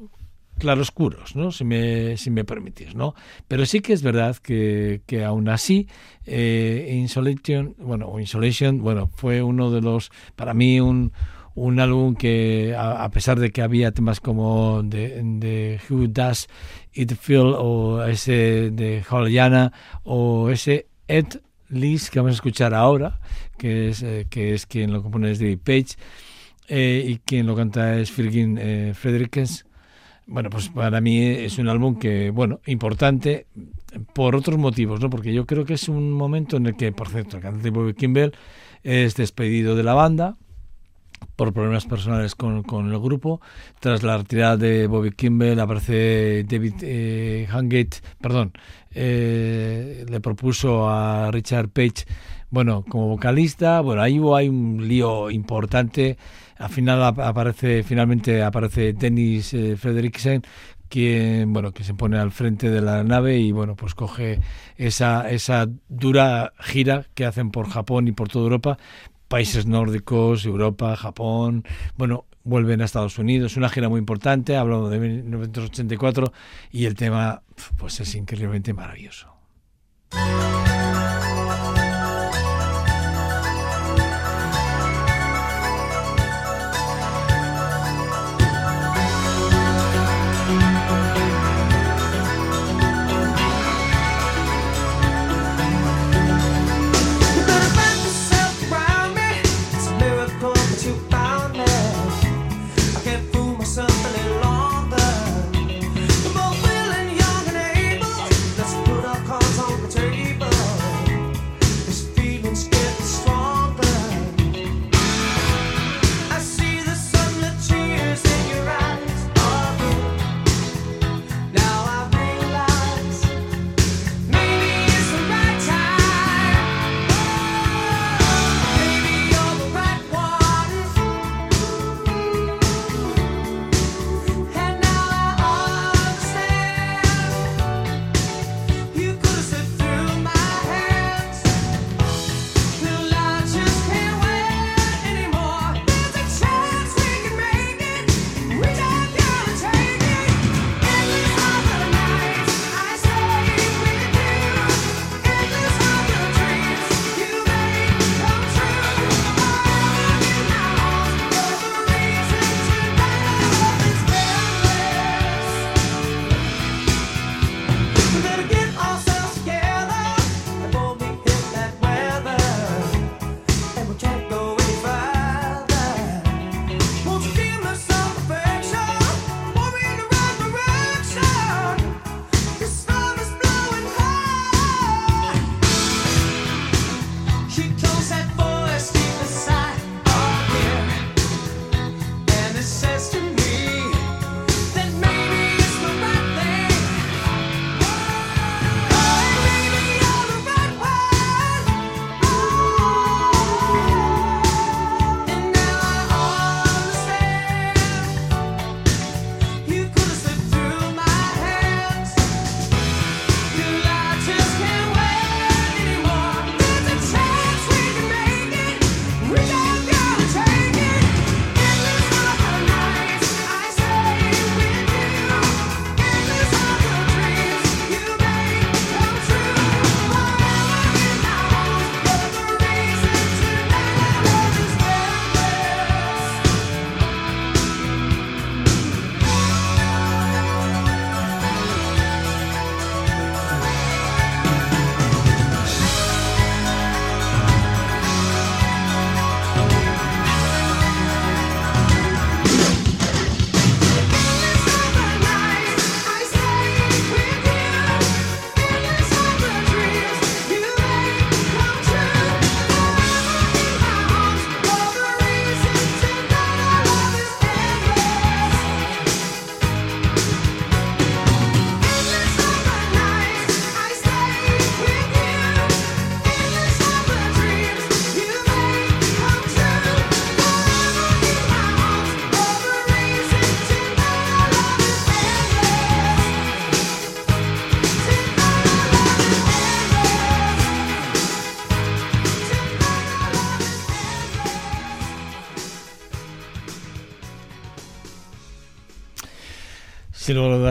claroscuros, 0.61 1.35
¿no? 1.35 1.51
Si 1.51 1.65
me, 1.65 2.17
si 2.17 2.29
me 2.29 2.45
permitís, 2.45 2.93
¿no? 2.93 3.15
Pero 3.47 3.65
sí 3.65 3.81
que 3.81 3.93
es 3.93 4.03
verdad 4.03 4.37
que, 4.37 5.01
que 5.07 5.25
aún 5.25 5.49
así, 5.49 5.87
eh, 6.25 6.93
Insolation, 6.93 7.75
bueno, 7.79 8.19
Insolation, 8.19 8.79
bueno, 8.79 9.09
fue 9.15 9.41
uno 9.41 9.71
de 9.71 9.81
los, 9.81 10.11
para 10.35 10.53
mí, 10.53 10.79
un, 10.79 11.13
un 11.55 11.79
álbum 11.79 12.13
que, 12.13 12.75
a, 12.77 13.09
pesar 13.09 13.39
de 13.39 13.49
que 13.49 13.63
había 13.63 13.91
temas 13.91 14.19
como 14.19 14.83
de, 14.83 15.19
de 15.23 15.79
Who 15.89 16.07
Does 16.09 16.47
It 16.93 17.15
Feel, 17.15 17.55
o 17.57 18.03
ese 18.03 18.69
de 18.69 19.03
Hollyanna, 19.09 19.73
o 20.03 20.51
ese 20.51 20.87
Ed 21.07 21.41
Lees 21.69 22.11
que 22.11 22.19
vamos 22.19 22.33
a 22.33 22.35
escuchar 22.35 22.75
ahora, 22.75 23.19
que 23.57 23.89
es, 23.89 24.03
eh, 24.03 24.27
que 24.29 24.53
es 24.53 24.67
quien 24.67 24.93
lo 24.93 25.01
compone 25.01 25.31
es 25.31 25.39
David 25.39 25.59
Page, 25.63 25.95
eh, 26.67 27.03
y 27.07 27.17
quien 27.17 27.47
lo 27.47 27.55
canta 27.55 27.97
es 27.97 28.11
Firgin 28.11 28.59
eh. 28.61 28.93
Bueno, 30.27 30.49
pues 30.49 30.69
para 30.69 31.01
mí 31.01 31.21
es 31.21 31.57
un 31.57 31.67
álbum 31.67 31.97
que, 31.99 32.29
bueno, 32.29 32.61
importante 32.65 33.47
por 34.13 34.35
otros 34.35 34.57
motivos, 34.57 35.01
¿no? 35.01 35.09
Porque 35.09 35.33
yo 35.33 35.45
creo 35.45 35.65
que 35.65 35.73
es 35.73 35.89
un 35.89 36.11
momento 36.11 36.57
en 36.57 36.67
el 36.67 36.75
que, 36.75 36.91
por 36.91 37.09
cierto, 37.09 37.37
el 37.37 37.43
cantante 37.43 37.69
Bobby 37.69 37.93
Kimball 37.93 38.33
es 38.83 39.15
despedido 39.15 39.75
de 39.75 39.83
la 39.83 39.93
banda 39.93 40.37
por 41.35 41.53
problemas 41.53 41.85
personales 41.85 42.35
con, 42.35 42.63
con 42.63 42.91
el 42.91 42.99
grupo. 42.99 43.41
Tras 43.79 44.03
la 44.03 44.17
retirada 44.17 44.57
de 44.57 44.87
Bobby 44.87 45.11
Kimball 45.11 45.59
aparece 45.59 46.43
David 46.47 46.75
eh, 46.81 47.47
Hangate, 47.49 47.97
perdón, 48.19 48.53
eh, 48.91 50.05
le 50.09 50.19
propuso 50.19 50.89
a 50.89 51.31
Richard 51.31 51.69
Page, 51.69 52.05
bueno, 52.49 52.83
como 52.87 53.07
vocalista. 53.07 53.81
Bueno, 53.81 54.01
ahí 54.01 54.19
hay 54.35 54.49
un 54.49 54.87
lío 54.87 55.29
importante. 55.31 56.17
Al 56.61 56.69
final 56.69 57.03
ap- 57.03 57.19
aparece, 57.19 57.83
finalmente 57.83 58.43
aparece 58.43 58.93
Dennis 58.93 59.53
eh, 59.53 59.75
Frederiksen 59.77 60.43
quien 60.87 61.53
bueno 61.53 61.71
que 61.71 61.83
se 61.85 61.93
pone 61.93 62.17
al 62.19 62.31
frente 62.31 62.69
de 62.69 62.81
la 62.81 63.01
nave 63.03 63.37
y 63.37 63.53
bueno 63.53 63.75
pues 63.77 63.95
coge 63.95 64.39
esa 64.75 65.29
esa 65.29 65.65
dura 65.87 66.51
gira 66.59 67.05
que 67.15 67.25
hacen 67.25 67.49
por 67.49 67.69
Japón 67.69 68.07
y 68.07 68.11
por 68.11 68.27
toda 68.27 68.43
Europa. 68.43 68.77
Países 69.27 69.65
nórdicos 69.65 70.45
Europa 70.45 70.95
Japón 70.97 71.63
bueno 71.97 72.25
vuelven 72.43 72.81
a 72.81 72.85
Estados 72.85 73.17
Unidos. 73.17 73.55
Una 73.55 73.69
gira 73.69 73.87
muy 73.87 73.99
importante 73.99 74.57
hablando 74.57 74.89
de 74.89 74.99
1984 74.99 76.33
y 76.71 76.85
el 76.85 76.95
tema 76.95 77.41
pues 77.77 77.99
es 78.01 78.13
increíblemente 78.15 78.73
maravilloso 78.73 79.27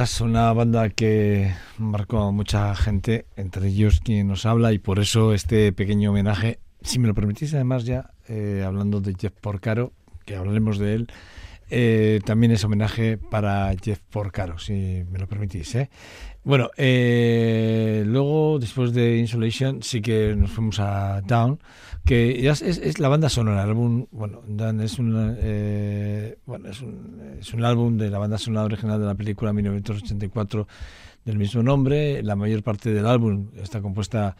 Dudas, 0.01 0.23
una 0.23 0.51
banda 0.55 0.89
que 0.89 1.53
marcó 1.77 2.21
a 2.21 2.31
mucha 2.31 2.75
gente, 2.75 3.27
entre 3.37 3.69
ellos 3.69 4.01
quien 4.01 4.29
nos 4.29 4.47
habla, 4.47 4.73
y 4.73 4.79
por 4.79 4.99
eso 4.99 5.35
este 5.35 5.75
pequeño 5.75 6.09
homenaje, 6.09 6.59
si 6.81 6.99
me 6.99 7.07
lo 7.07 7.13
permitís, 7.13 7.53
además 7.53 7.85
ya, 7.85 8.13
eh, 8.27 8.65
hablando 8.67 9.03
de 9.03 9.15
Jeff 9.15 9.35
Porcaro, 9.39 9.93
que 10.25 10.37
hablaremos 10.37 10.79
de 10.79 10.95
él, 10.95 11.09
eh, 11.69 12.21
también 12.25 12.51
es 12.51 12.65
homenaje 12.65 13.19
para 13.19 13.75
Jeff 13.77 14.01
Porcaro, 14.09 14.59
si 14.59 15.05
me 15.11 15.19
lo 15.19 15.29
permitís. 15.29 15.75
¿eh? 15.75 15.91
Bueno, 16.45 16.71
eh, 16.79 18.03
luego, 18.07 18.59
después 18.59 18.95
de 18.95 19.19
Insulation, 19.19 19.83
sí 19.83 20.01
que 20.01 20.35
nos 20.35 20.51
fuimos 20.51 20.81
a 20.81 21.21
Down, 21.21 21.61
que 22.11 22.43
ya 22.43 22.51
es, 22.51 22.99
la 22.99 23.07
banda 23.07 23.29
sonora, 23.29 23.63
el 23.63 23.69
álbum, 23.69 24.07
bueno, 24.11 24.43
Down 24.45 24.81
es 24.81 24.99
un, 24.99 25.37
eh, 25.39 26.39
bueno, 26.45 26.69
es 26.69 26.81
un, 26.81 27.37
es 27.39 27.55
un 27.55 27.65
álbum 27.65 27.99
de 27.99 28.11
la 28.11 28.19
banda 28.19 28.37
sonora 28.37 28.65
original 28.65 28.99
de 28.99 29.07
la 29.07 29.15
película 29.15 29.53
1984 29.53 30.67
del 31.25 31.39
mismo 31.39 31.63
nombre, 31.63 32.21
la 32.25 32.35
mayor 32.35 32.65
parte 32.65 32.93
del 32.93 33.07
álbum 33.07 33.51
está 33.63 33.81
compuesta 33.81 34.35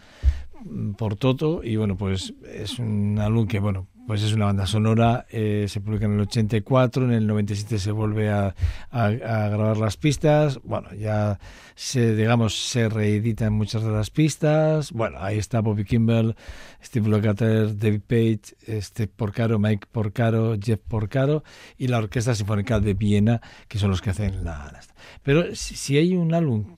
mm, 0.65 0.95
por 0.95 1.15
Toto 1.15 1.63
y 1.63 1.77
bueno, 1.77 1.97
pues 1.97 2.35
es 2.53 2.81
un 2.81 3.21
álbum 3.21 3.47
que, 3.47 3.61
bueno, 3.61 3.87
pues 4.07 4.23
es 4.23 4.33
una 4.33 4.47
banda 4.47 4.67
sonora, 4.67 5.27
eh, 5.31 5.67
se 5.69 5.81
publica 5.81 6.07
en 6.07 6.15
el 6.15 6.21
84, 6.21 7.05
en 7.05 7.13
el 7.13 7.27
97 7.27 7.79
se 7.79 7.93
vuelve 7.93 8.29
a, 8.31 8.55
a- 8.91 9.05
a 9.07 9.49
grabar 9.49 9.77
las 9.77 9.97
pistas, 9.97 10.59
bueno, 10.65 10.93
ya 10.95 11.39
se, 11.77 12.17
digamos, 12.17 12.55
se 12.69 12.89
reeditan 12.89 13.53
muchas 13.53 13.85
de 13.85 13.91
las 13.93 14.11
pistas, 14.11 14.91
bueno, 14.93 15.19
ahí 15.21 15.39
está 15.39 15.61
Bobby 15.61 15.85
Kimball, 15.85 16.35
Steve 16.83 17.09
Lukather, 17.09 17.77
David 17.79 18.01
Page, 18.07 18.81
Steve 18.83 19.13
Porcaro, 19.15 19.59
Mike 19.59 19.87
Porcaro, 19.93 20.57
Jeff 20.61 20.81
Porcaro 20.89 21.45
y 21.79 21.87
la 21.89 21.99
Orquesta 21.99 22.35
Sinfónica 22.35 22.81
de 22.81 22.95
Viena, 22.95 23.41
que 23.69 23.79
son 23.79 23.91
los 23.91 24.01
que 24.03 24.11
hacen 24.11 24.45
la... 24.45 24.71
la- 24.73 24.81
Pero 25.23 25.55
si, 25.55 25.77
si 25.77 25.97
hay 25.99 26.17
un 26.17 26.35
álbum 26.35 26.77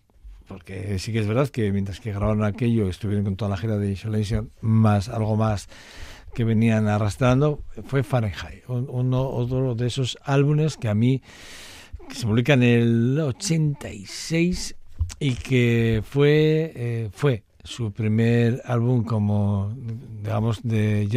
porque 0.48 0.98
sí 0.98 1.12
que 1.12 1.20
es 1.20 1.26
verdad 1.26 1.48
que 1.48 1.72
mientras 1.72 1.98
que 2.00 2.10
grabaron 2.12 2.44
aquello 2.44 2.86
estuvieron 2.88 3.24
con 3.24 3.36
toda 3.36 3.48
la 3.48 3.56
gira 3.56 3.78
de 3.78 3.90
Isolation 3.90 4.50
más 4.60 5.08
algo 5.08 5.34
más 5.34 5.68
que 6.34 6.44
venían 6.44 6.88
arrastrando 6.88 7.62
fue 7.86 8.02
Fahrenheit 8.02 8.64
un- 8.68 8.86
uno 8.88 9.28
otro 9.28 9.74
de 9.74 9.86
esos 9.86 10.16
álbumes 10.24 10.76
que 10.76 10.88
a 10.88 10.94
mí 10.94 11.22
que 12.08 12.14
se 12.14 12.26
publica 12.26 12.54
en 12.54 12.62
el 12.62 13.18
86 13.20 14.74
y 15.20 15.34
que 15.34 16.02
fue 16.04 16.72
eh, 16.74 17.08
fue 17.12 17.44
su 17.64 17.92
primer 17.92 18.60
álbum 18.64 19.04
como 19.04 19.72
digamos 20.22 20.60
de 20.62 21.08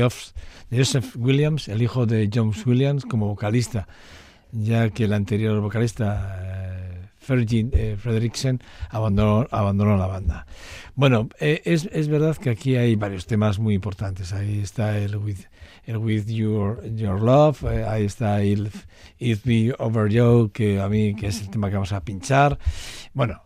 Joseph 0.72 1.16
Williams 1.18 1.68
el 1.70 1.82
hijo 1.82 2.06
de 2.06 2.30
James 2.32 2.66
Williams 2.66 3.06
como 3.06 3.28
vocalista 3.28 3.88
ya 4.52 4.90
que 4.90 5.06
el 5.06 5.14
anterior 5.14 5.60
vocalista 5.60 6.85
Fergie 7.26 7.68
eh, 7.72 7.98
Frederiksen 7.98 8.62
abandonó, 8.90 9.48
abandonó 9.52 9.98
la 9.98 10.08
banda. 10.08 10.46
Bueno, 10.94 11.28
eh, 11.40 11.62
es, 11.66 11.90
es 11.92 12.08
verdad 12.08 12.38
que 12.38 12.52
aquí 12.52 12.76
hay 12.76 12.96
varios 12.96 13.26
temas 13.26 13.60
muy 13.60 13.74
importantes. 13.74 14.32
Ahí 14.32 14.60
está 14.60 14.98
el 14.98 15.18
With, 15.18 15.40
el 15.86 15.98
with 15.98 16.28
Your, 16.28 16.84
your 16.96 17.22
Love, 17.22 17.64
eh, 17.64 17.84
ahí 17.84 18.06
está 18.06 18.42
el 18.42 18.72
It 19.18 19.44
Be 19.44 19.74
Over 19.80 20.10
You, 20.10 20.52
que 20.54 20.80
a 20.80 20.88
mí 20.88 21.16
que 21.16 21.28
es 21.28 21.42
el 21.42 21.50
tema 21.50 21.70
que 21.70 21.76
vamos 21.76 21.94
a 21.94 22.02
pinchar. 22.02 22.60
Bueno, 23.14 23.42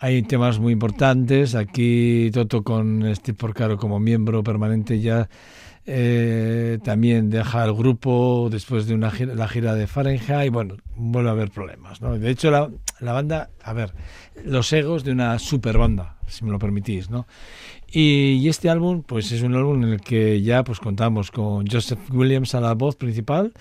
hay 0.00 0.22
temas 0.22 0.58
muy 0.58 0.72
importantes. 0.72 1.54
Aquí 1.54 2.30
Toto 2.32 2.64
con 2.64 3.04
Steve 3.14 3.36
Porcaro 3.36 3.76
como 3.76 4.00
miembro 4.00 4.42
permanente 4.42 5.00
ya 5.00 5.28
eh, 5.86 6.78
también 6.84 7.30
deja 7.30 7.64
el 7.64 7.72
grupo 7.72 8.48
después 8.50 8.86
de 8.86 8.94
una 8.94 9.12
la 9.34 9.48
gira 9.48 9.74
de 9.74 9.86
Fahrenheit 9.86 10.46
y 10.46 10.48
bueno, 10.50 10.76
vuelve 10.94 11.30
a 11.30 11.32
haber 11.32 11.50
problemas. 11.50 12.00
¿no? 12.00 12.18
De 12.18 12.30
hecho, 12.30 12.50
la, 12.50 13.12
banda, 13.12 13.50
a 13.62 13.72
ver, 13.72 13.94
los 14.44 14.72
egos 14.72 15.04
de 15.04 15.12
una 15.12 15.38
super 15.38 15.78
banda, 15.78 16.16
si 16.26 16.44
me 16.44 16.50
lo 16.50 16.58
permitís, 16.58 17.10
¿no? 17.10 17.26
Y, 17.90 18.34
y 18.34 18.48
este 18.48 18.70
álbum, 18.70 19.02
pues 19.02 19.32
es 19.32 19.42
un 19.42 19.54
álbum 19.54 19.82
en 19.82 19.94
el 19.94 20.00
que 20.00 20.42
ya 20.42 20.62
pues 20.62 20.78
contamos 20.78 21.30
con 21.30 21.66
Joseph 21.66 21.98
Williams 22.12 22.54
a 22.54 22.60
la 22.60 22.74
voz 22.74 22.94
principal, 22.94 23.52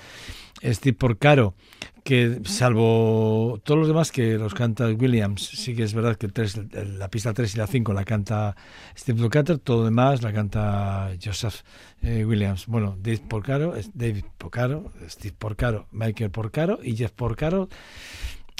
Steve 0.64 0.96
Porcaro, 0.96 1.56
que 2.04 2.40
salvo 2.46 3.60
todos 3.64 3.80
los 3.80 3.88
demás 3.88 4.12
que 4.12 4.38
los 4.38 4.54
canta 4.54 4.88
Williams, 4.88 5.42
sí 5.42 5.76
que 5.76 5.84
es 5.84 5.94
verdad 5.94 6.16
que 6.16 6.28
tres- 6.28 6.60
la 6.98 7.10
pista 7.10 7.34
3 7.34 7.56
y 7.56 7.58
la 7.58 7.68
5 7.68 7.94
la 7.94 8.06
canta 8.06 8.56
Steve 8.98 9.22
Lukather, 9.22 9.58
todo 9.60 9.80
lo 9.80 9.86
demás 9.86 10.22
la 10.22 10.34
canta 10.34 11.12
Joseph 11.24 11.62
eh, 12.02 12.26
Williams. 12.26 12.66
Bueno, 12.68 12.96
Dave 13.02 13.22
Porcaro, 13.28 13.74
David 13.94 14.26
Porcaro, 14.38 14.92
Steve 15.08 15.36
Porcaro, 15.38 15.88
Michael 15.92 16.32
Porcaro 16.32 16.80
y 16.84 16.96
Jeff 16.96 17.12
Porcaro. 17.12 17.70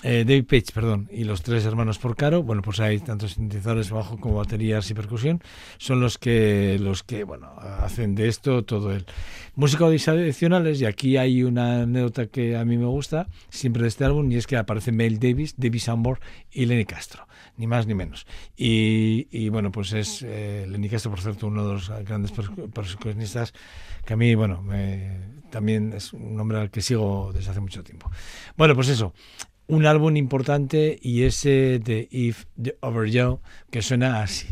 Eh, 0.02 0.24
David 0.26 0.46
Page, 0.46 0.72
perdón, 0.74 1.10
y 1.12 1.26
los 1.26 1.42
tres 1.42 1.66
hermanos 1.66 2.00
Porcaro, 2.00 2.42
bueno, 2.42 2.62
pues 2.62 2.80
hay 2.80 3.00
tanto 3.00 3.28
sintetizadores 3.28 3.92
bajo 3.92 4.18
como 4.18 4.36
baterías 4.36 4.90
y 4.90 4.94
percusión, 4.94 5.42
son 5.78 6.00
los 6.00 6.18
que, 6.18 6.78
los 6.80 7.04
que, 7.04 7.26
bueno, 7.26 7.50
hacen 7.60 8.16
de 8.16 8.30
esto 8.30 8.64
todo 8.64 8.94
el 8.94 9.06
músicos 9.56 10.08
adicionales, 10.08 10.80
y 10.80 10.86
aquí 10.86 11.18
hay 11.18 11.44
una 11.44 11.82
anécdota 11.82 12.28
que 12.28 12.56
a 12.56 12.64
mí 12.64 12.78
me 12.78 12.86
gusta, 12.86 13.28
siempre 13.50 13.82
de 13.82 13.90
este 13.90 14.06
álbum, 14.06 14.32
y 14.32 14.38
es 14.38 14.48
que 14.48 14.56
aparece 14.56 14.94
Mel 14.94 15.20
Davis, 15.20 15.56
David 15.58 15.80
Sambor 15.80 16.22
y 16.50 16.66
Lenny 16.66 16.86
Castro, 16.86 17.28
ni 17.58 17.68
más 17.68 17.86
ni 17.86 17.94
menos. 17.94 18.26
Y, 18.56 19.28
y, 19.32 19.50
bueno, 19.50 19.70
pues 19.70 19.92
es 19.92 20.24
eh, 20.26 20.66
Lenny 20.70 20.88
Castro, 20.88 21.12
por 21.12 21.20
cierto, 21.20 21.48
uno 21.48 21.68
de 21.68 21.74
los 21.74 21.90
grandes 22.06 22.34
percu- 22.34 22.72
percusionistas 22.72 23.54
que 24.06 24.14
a 24.14 24.16
mí, 24.16 24.34
bueno, 24.34 24.64
también 25.50 25.92
es 25.92 26.14
un 26.14 26.40
hombre 26.40 26.58
al 26.58 26.72
que 26.72 26.82
sigo 26.82 27.32
desde 27.34 27.52
hace 27.52 27.60
mucho 27.60 27.84
tiempo. 27.84 28.10
Bueno, 28.56 28.76
pues 28.76 28.88
eso, 28.88 29.14
un 29.70 29.86
álbum 29.86 30.18
importante 30.18 31.00
y 31.02 31.24
ese 31.24 31.80
de 31.80 32.08
If 32.12 32.46
the 32.62 32.78
Over 32.82 33.10
You 33.10 33.40
que 33.72 33.82
suena 33.82 34.22
así. 34.22 34.48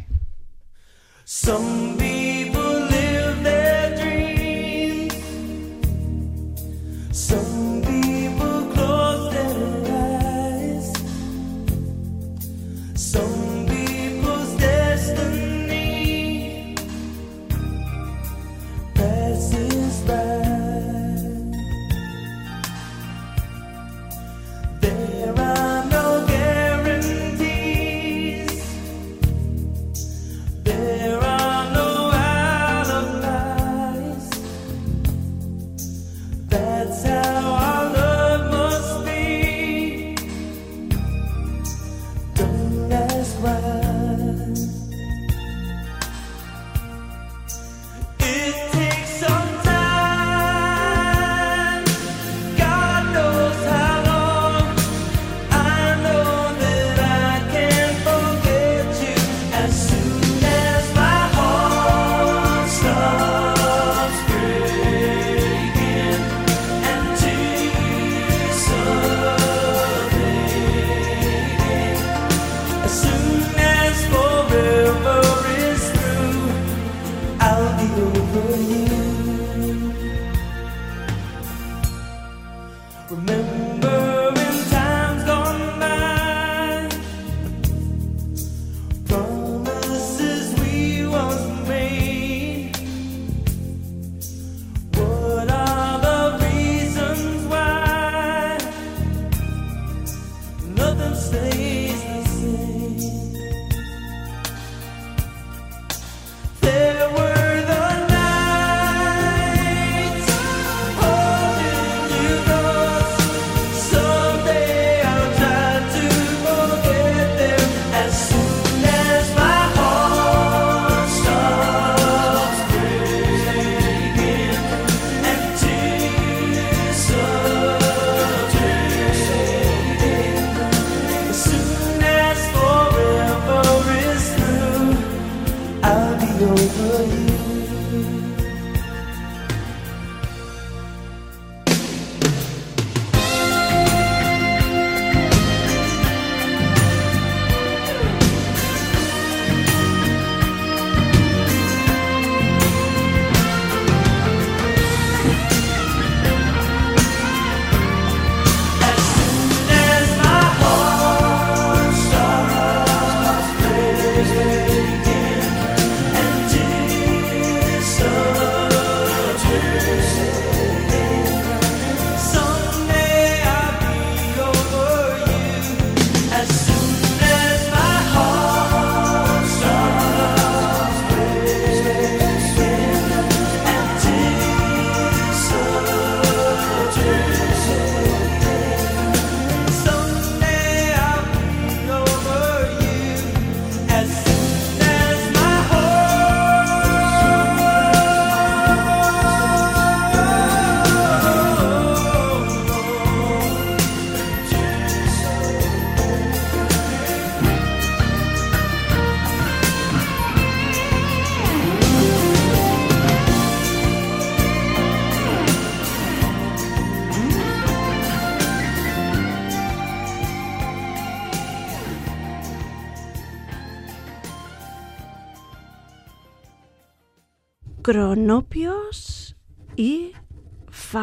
Some 1.25 1.97
people 1.97 2.87
live 2.89 3.43
their 3.43 3.97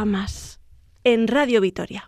famas 0.05 0.61
en 1.03 1.29
Radio 1.29 1.63
Vitoria. 1.63 2.07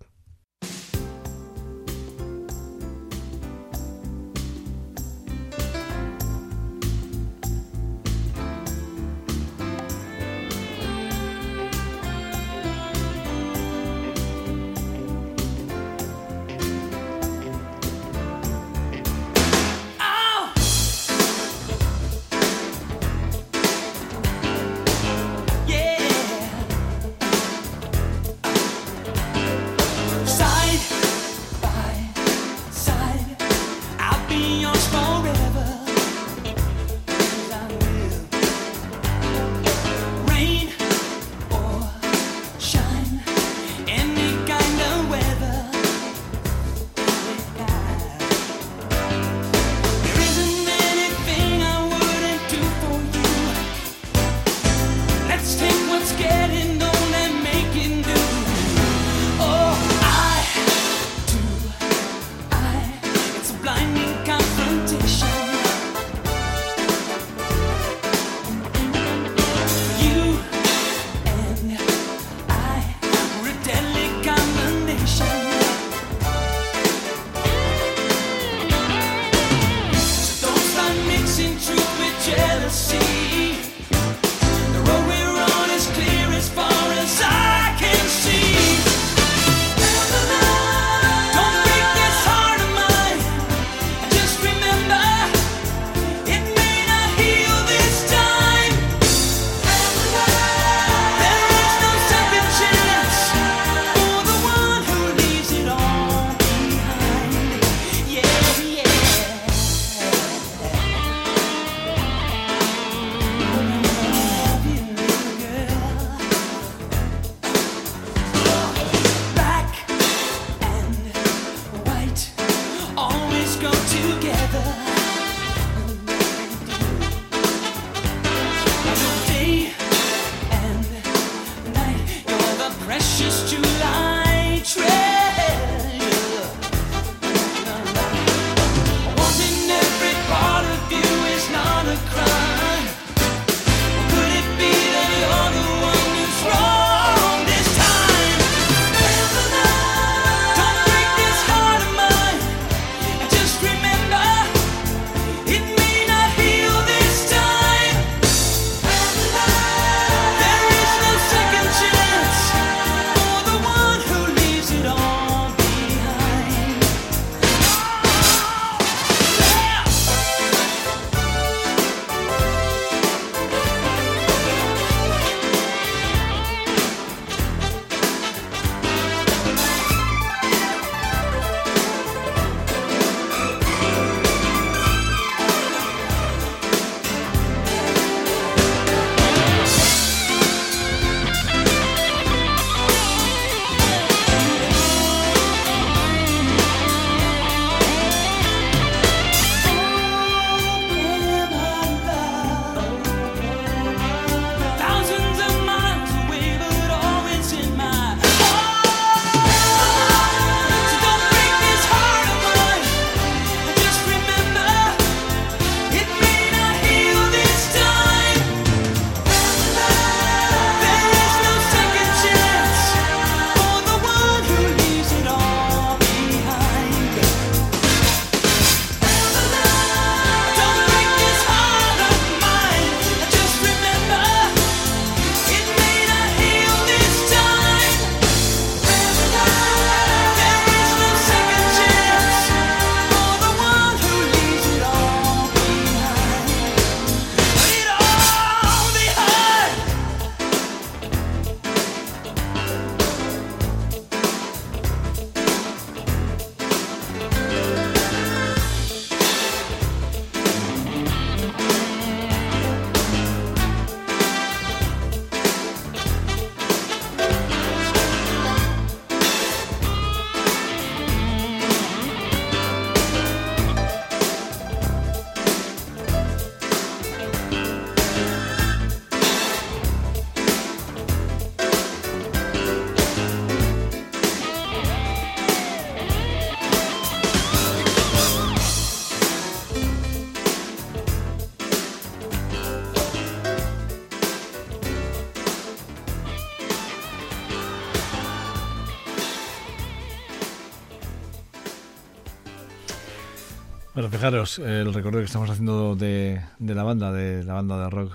Fijaros, 304.27 304.59
el 304.59 304.93
recuerdo 304.93 305.21
que 305.21 305.27
estamos 305.27 305.49
haciendo 305.49 305.95
de, 305.95 306.41
la 306.59 306.83
banda, 306.83 307.13
de 307.13 307.45
la 307.45 307.55
banda 307.55 307.85
de 307.85 307.91
rock 307.91 308.13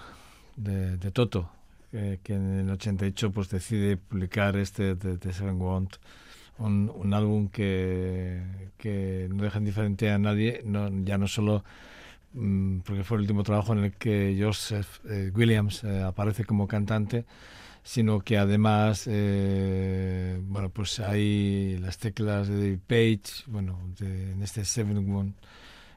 de, 0.58 1.12
Toto, 1.12 1.50
eh, 1.94 2.20
que 2.22 2.34
en 2.34 2.60
el 2.60 2.70
88 2.70 3.32
pues 3.32 3.48
decide 3.48 3.96
publicar 3.96 4.58
este 4.58 4.98
The, 4.98 5.32
Seven 5.32 5.62
Want, 5.62 5.96
un, 6.58 7.14
álbum 7.14 7.48
que, 7.48 8.42
no 9.30 9.42
deja 9.42 9.60
indiferente 9.60 10.10
a 10.12 10.18
nadie, 10.18 10.62
ya 11.06 11.18
no 11.18 11.30
solo 11.30 11.64
mm, 12.34 12.80
porque 12.80 13.06
fue 13.06 13.16
el 13.16 13.22
último 13.22 13.44
trabajo 13.44 13.72
en 13.72 13.86
el 13.86 13.94
que 13.94 14.38
Joseph 14.38 15.00
eh, 15.10 15.32
Williams 15.34 15.86
eh, 15.86 16.02
aparece 16.02 16.44
como 16.44 16.68
cantante, 16.68 17.24
sino 17.84 18.20
que 18.20 18.38
además, 18.38 19.08
bueno, 19.08 20.70
pues 20.74 21.00
hay 21.00 21.78
las 21.80 21.98
teclas 22.00 22.50
de 22.50 22.56
David 22.56 22.80
Page, 22.86 23.46
bueno, 23.48 23.80
de- 23.98 24.34
en 24.34 24.44
este 24.44 24.66
Seven 24.66 24.98
One, 25.10 25.34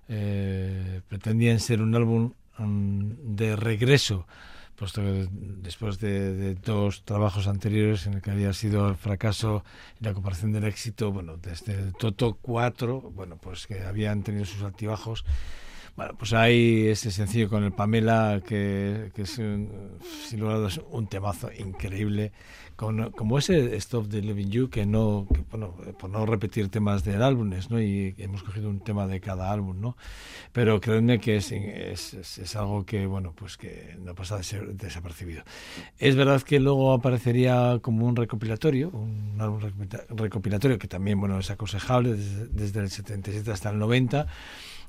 eh, 0.09 1.01
pretendían 1.09 1.61
ser 1.61 1.81
un 1.81 1.95
álbum 1.95 2.33
mm, 2.59 3.37
de 3.37 3.57
regreso, 3.57 4.27
puesto 4.77 5.03
que 5.03 5.29
después 5.31 5.99
de, 5.99 6.35
de 6.35 6.55
dos 6.55 7.05
trabajos 7.05 7.47
anteriores 7.47 8.07
en 8.07 8.15
el 8.15 8.23
que 8.23 8.31
había 8.31 8.53
sido 8.53 8.89
el 8.89 8.97
fracaso 8.97 9.65
y 10.01 10.05
la 10.05 10.15
comparación 10.15 10.53
del 10.53 10.65
éxito, 10.65 11.13
bueno, 11.13 11.37
desde 11.37 11.93
Toto 11.93 12.39
4, 12.41 13.01
bueno, 13.01 13.37
pues 13.37 13.67
que 13.67 13.83
habían 13.83 14.23
tenido 14.23 14.45
sus 14.45 14.63
altibajos, 14.63 15.25
bueno, 15.97 16.15
pues 16.19 16.33
hay 16.33 16.89
ese 16.89 17.11
sencillo 17.13 17.49
con 17.49 17.63
el 17.65 17.73
Pamela 17.73 18.43
que, 18.47 19.13
que 19.15 19.23
es 19.23 19.39
un, 19.39 19.71
sin 20.29 20.41
lugar 20.41 20.57
a 20.57 20.59
dudas 20.59 20.81
un 20.91 21.07
temazo 21.07 21.51
increíble, 21.57 22.33
con, 22.75 23.13
como 23.13 23.39
ese 23.39 23.77
Stop 23.77 24.09
the 24.09 24.21
Living 24.21 24.49
You, 24.49 24.69
que 24.71 24.87
no, 24.87 25.29
que, 25.33 25.43
bueno, 25.51 25.77
por 25.99 26.11
no 26.11 26.27
repetir 26.27 26.69
temas 26.69 27.05
del 27.05 27.23
álbumes, 27.23 27.71
¿no? 27.71 27.81
Y 27.81 28.15
hemos 28.19 28.43
cogido 28.43 28.69
un 28.69 28.81
tema 28.81 29.07
de 29.07 29.21
cada 29.21 29.53
álbum, 29.53 29.81
¿no? 29.81 29.97
Pero 30.53 30.81
créanme 30.81 31.21
que 31.21 31.37
es, 31.37 31.53
es, 31.53 32.15
es, 32.15 32.39
es 32.39 32.57
algo 32.57 32.85
que, 32.85 33.07
bueno, 33.07 33.33
pues 33.37 33.57
que 33.57 33.97
no 34.01 34.15
pasa 34.15 34.37
de 34.39 34.43
ser 34.45 34.75
desapercibido. 34.75 35.45
Es 35.99 36.17
verdad 36.17 36.43
que 36.43 36.61
luego 36.61 36.93
aparecería 36.93 37.79
como 37.83 38.07
un 38.07 38.17
recopilatorio, 38.17 38.91
un 38.91 39.37
álbum 39.41 39.61
recopila- 39.61 40.05
recopilatorio 40.09 40.79
que 40.79 40.89
también, 40.89 41.21
bueno, 41.21 41.39
es 41.39 41.51
aconsejable 41.51 42.15
desde, 42.15 42.47
desde 42.49 42.81
el 42.81 42.91
77 42.91 43.51
hasta 43.53 43.71
el 43.71 43.79
90. 43.79 44.27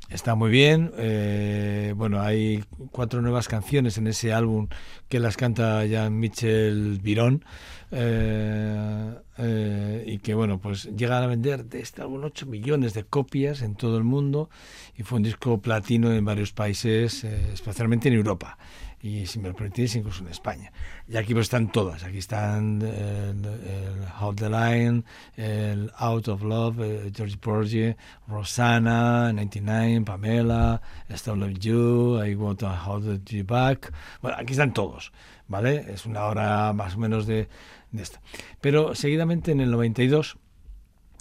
Está 0.10 0.36
muy 0.36 0.52
bien. 0.52 0.92
eh, 0.98 1.94
bueno, 1.96 2.22
hay 2.22 2.64
cuatro 2.92 3.22
nuevas 3.22 3.48
canciones 3.48 3.98
en 3.98 4.08
ese 4.08 4.34
álbum 4.34 4.68
que 5.10 5.20
las 5.20 5.36
canta 5.36 5.84
ya 5.86 6.10
Michel 6.10 7.00
Virón. 7.02 7.44
eh, 7.92 9.14
eh, 9.38 10.04
y 10.08 10.20
que, 10.20 10.34
bueno, 10.34 10.60
pues 10.60 10.90
llegan 10.96 11.24
a 11.24 11.28
vender 11.28 11.66
de 11.66 11.82
este 11.82 12.02
álbum 12.02 12.24
8 12.24 12.46
millones 12.46 12.94
de 12.94 13.04
copias 13.04 13.62
en 13.62 13.76
todo 13.76 13.98
el 13.98 14.04
mundo. 14.04 14.50
Y 14.98 15.04
fue 15.04 15.18
un 15.18 15.24
disco 15.24 15.60
platino 15.62 16.12
en 16.12 16.24
varios 16.24 16.52
países, 16.54 17.24
eh, 17.24 17.50
especialmente 17.54 18.08
en 18.08 18.16
Europa. 18.16 18.58
Y 19.06 19.28
si 19.28 19.38
me 19.38 19.50
lo 19.50 19.56
permitís, 19.56 19.96
incluso 19.96 20.24
en 20.24 20.32
España. 20.32 20.72
Y 21.08 21.16
aquí 21.16 21.36
pues 21.36 21.46
están 21.46 21.72
todas. 21.72 22.04
Aquí 22.04 22.18
están 22.18 22.82
eh, 22.84 23.34
el, 23.36 23.46
el 23.46 24.36
the 24.36 24.50
Line, 24.50 25.04
el 25.36 25.92
Out 25.96 26.28
of 26.28 26.42
Love, 26.42 26.80
eh, 26.80 27.12
George 27.16 27.38
Porgy, 27.38 27.96
Rosanna, 28.28 29.32
99, 29.32 30.02
Pamela, 30.04 30.82
Stop 31.10 31.38
Love 31.38 31.60
You, 31.60 32.20
I 32.26 32.34
Want 32.34 32.62
to 32.62 32.68
Hold 32.68 33.24
You 33.30 33.46
Back. 33.46 33.94
Bueno, 34.24 34.38
aquí 34.40 34.54
están 34.54 34.74
todos, 34.74 35.12
¿vale? 35.48 35.86
Es 35.94 36.08
una 36.08 36.24
hora 36.24 36.74
más 36.74 36.96
o 36.96 36.98
menos 36.98 37.28
de, 37.28 37.48
de 37.92 38.02
esto. 38.02 38.18
Pero 38.60 38.96
seguidamente 38.96 39.52
en 39.52 39.60
el 39.62 39.70
92, 39.70 40.36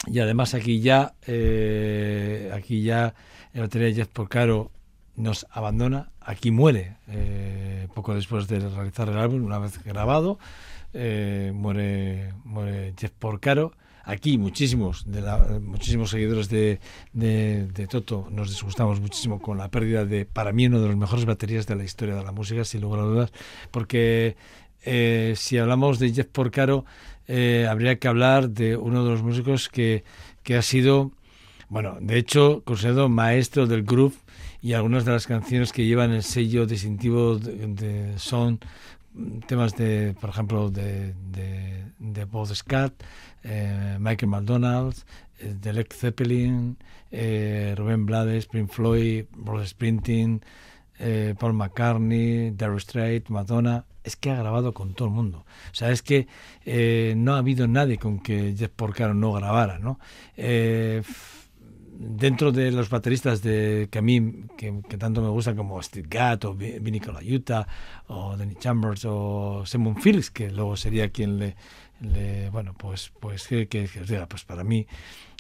y 0.07 0.21
además 0.21 0.55
aquí 0.55 0.81
ya, 0.81 1.17
eh, 1.27 2.51
aquí 2.55 2.83
ya 2.83 3.15
el 3.53 3.61
batería 3.61 3.95
Jeff 3.95 4.09
Porcaro 4.09 4.71
nos 5.17 5.47
abandona, 5.51 6.11
aquí 6.21 6.51
muere 6.51 6.97
eh, 7.09 7.89
poco 7.95 8.15
después 8.15 8.49
de 8.49 8.61
realizar 8.61 9.09
el 9.09 9.19
álbum, 9.19 9.45
una 9.45 9.59
vez 9.59 9.83
grabado, 9.85 10.39
eh, 10.93 11.53
muere, 11.55 12.33
muere 12.45 12.95
Jeff 12.99 13.13
Porcaro. 13.19 13.73
Aquí 14.07 14.37
muchísimos, 14.37 15.11
de 15.11 15.23
la, 15.23 15.39
muchísimos 15.63 16.11
seguidores 16.11 16.51
de, 16.51 16.79
de, 17.15 17.87
Toto 17.89 18.29
nos 18.31 18.51
disgustamos 18.51 19.01
muchísimo 19.01 19.41
con 19.41 19.57
la 19.57 19.71
pérdida 19.71 20.05
de, 20.05 20.27
para 20.27 20.53
mí, 20.53 20.67
uno 20.67 20.79
de 20.83 20.89
los 20.89 20.97
mejores 20.97 21.25
baterías 21.25 21.67
de 21.67 21.75
la 21.75 21.85
historia 21.85 22.15
de 22.15 22.23
la 22.23 22.33
música, 22.33 22.67
sin 22.67 22.83
lugar 22.83 23.01
a 23.01 23.05
dudas, 23.05 23.33
porque 23.71 24.37
eh, 24.83 25.33
si 25.37 25.57
hablamos 25.57 25.99
de 25.99 26.13
Jeff 26.13 26.27
Porcaro, 26.27 26.85
habría 27.27 27.99
que 27.99 28.07
hablar 28.07 28.51
de 28.51 28.77
uno 28.77 29.05
de 29.05 29.11
los 29.11 29.23
músicos 29.23 29.71
que, 29.71 30.05
que 30.43 30.57
ha 30.57 30.63
sido, 30.63 31.11
bueno, 31.69 31.99
de 32.01 32.19
hecho, 32.19 32.63
considerado 32.65 33.09
maestro 33.09 33.67
del 33.67 33.83
groove 33.83 34.17
y 34.61 34.73
algunas 34.73 35.05
de 35.05 35.13
las 35.13 35.27
canciones 35.27 35.73
que 35.73 35.85
llevan 35.85 36.13
el 36.13 36.23
sello 36.23 36.67
distintivo 36.67 37.37
de, 37.37 38.15
son 38.17 38.61
temas 39.47 39.77
de, 39.77 40.15
por 40.21 40.31
ejemplo, 40.31 40.71
de, 40.71 41.15
de, 41.99 42.25
Bob 42.25 42.47
Scott, 42.55 42.95
eh, 43.43 43.97
Michael 44.01 44.31
McDonald, 44.31 44.95
eh, 45.39 45.55
de 45.61 45.73
Led 45.73 45.87
Zeppelin, 45.93 46.77
eh, 47.11 47.75
Rubén 47.77 48.07
Blades, 48.07 48.47
Pink 48.47 48.71
Floyd, 48.71 49.27
Bruce 49.37 49.69
Springsteen, 49.69 50.43
eh, 50.99 51.35
Paul 51.39 51.55
McCartney, 51.55 52.51
Darryl 52.53 52.81
Strait, 52.81 53.29
Madonna. 53.29 53.85
Es 54.03 54.17
que 54.17 54.31
ha 54.31 54.37
grabado 54.37 54.75
con 54.75 54.95
todo 54.95 55.09
el 55.09 55.15
mundo. 55.15 55.45
O 55.71 55.75
sea, 55.75 55.91
es 55.91 56.03
que 56.03 56.27
eh, 56.65 57.15
no 57.17 57.35
ha 57.35 57.39
habido 57.39 57.67
nadie 57.67 57.99
con 57.99 58.19
que 58.19 58.55
Jeff 58.57 58.71
Porcaro 58.71 59.15
no 59.15 59.33
grabara, 59.33 59.79
¿no? 59.79 59.99
Dentro 61.97 62.51
de 62.51 62.73
los 62.73 62.91
bateristas 62.91 63.41
de 63.43 63.89
que 63.91 63.99
a 64.01 64.03
mí 64.03 64.47
que, 64.57 64.81
que 64.89 64.99
tanto 64.99 65.23
me 65.23 65.29
gustan 65.29 65.57
como 65.57 65.81
Steve 65.81 66.09
Gadd 66.11 66.45
o 66.47 66.55
Vinny 66.55 66.99
Colaiuta 66.99 67.67
o 68.09 68.37
Danny 68.37 68.57
Chambers 68.57 69.05
o 69.05 69.65
Simon 69.65 69.95
Phillips 69.95 70.31
que 70.31 70.51
luego 70.51 70.77
sería 70.77 71.11
quien 71.11 71.39
le, 71.39 71.57
le 72.01 72.51
bueno 72.51 72.75
pues 72.77 73.13
pues 73.21 73.47
que, 73.47 73.69
que, 73.69 73.87
que, 73.87 74.01
os 74.01 74.09
diga 74.09 74.27
pues 74.27 74.45
para 74.45 74.65
mí 74.65 74.87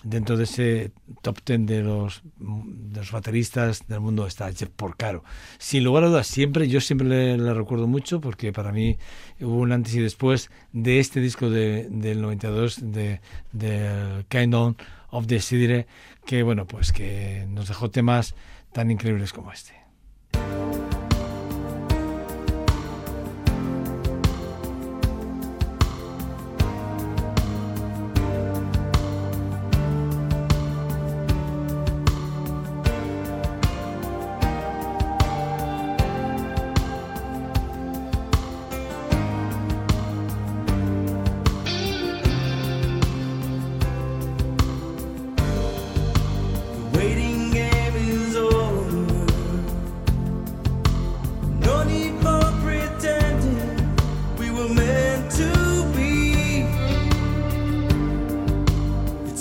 dentro 0.05 0.37
de 0.37 0.45
ese 0.45 0.93
top 1.23 1.41
ten 1.43 1.67
de 1.67 1.83
los 1.83 2.23
de 2.39 3.01
los 3.01 3.11
bateristas 3.11 3.87
del 3.89 4.01
mundo 4.01 4.27
está 4.27 4.53
Jeff 4.53 4.69
Porcaro. 4.69 5.25
Sin 5.59 5.83
lugar 5.83 6.05
a 6.05 6.09
dudas 6.09 6.27
siempre 6.27 6.69
yo 6.69 6.81
siempre 6.81 7.09
le, 7.09 7.39
le 7.39 7.55
recuerdo 7.55 7.87
mucho 7.87 8.21
porque 8.21 8.53
para 8.53 8.71
mí 8.71 8.99
hubo 9.41 9.57
un 9.57 9.73
antes 9.73 9.95
y 9.95 10.01
después 10.01 10.51
de 10.73 11.01
este 11.01 11.21
disco 11.21 11.51
de, 11.51 11.89
del 11.91 12.21
92 12.21 12.93
de, 12.93 13.21
de 13.53 14.25
Kind 14.29 14.55
On 14.55 14.77
of 15.11 15.27
the 15.27 15.41
Sidire 15.41 15.87
que 16.25 16.43
bueno 16.43 16.66
pues 16.66 16.93
que 16.93 17.47
nos 17.49 17.68
dejó 17.68 17.91
temas 17.91 18.35
tan 18.72 18.91
increíbles 18.91 19.33
como 19.33 19.53
este 19.53 19.75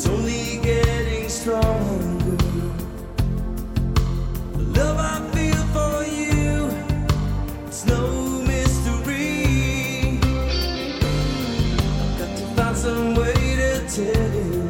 It's 0.04 0.12
only 0.12 0.58
getting 0.58 1.30
stronger. 1.30 2.36
The 4.52 4.64
love 4.78 4.98
I 5.00 5.32
feel 5.32 5.64
for 5.68 6.04
you, 6.04 6.70
it's 7.68 7.86
no 7.86 8.42
mystery. 8.42 10.20
I've 12.02 12.20
got 12.20 12.38
to 12.38 12.46
find 12.54 12.78
some 12.78 13.16
way 13.16 13.34
to 13.34 13.88
tell 13.88 14.34
you. 14.34 14.64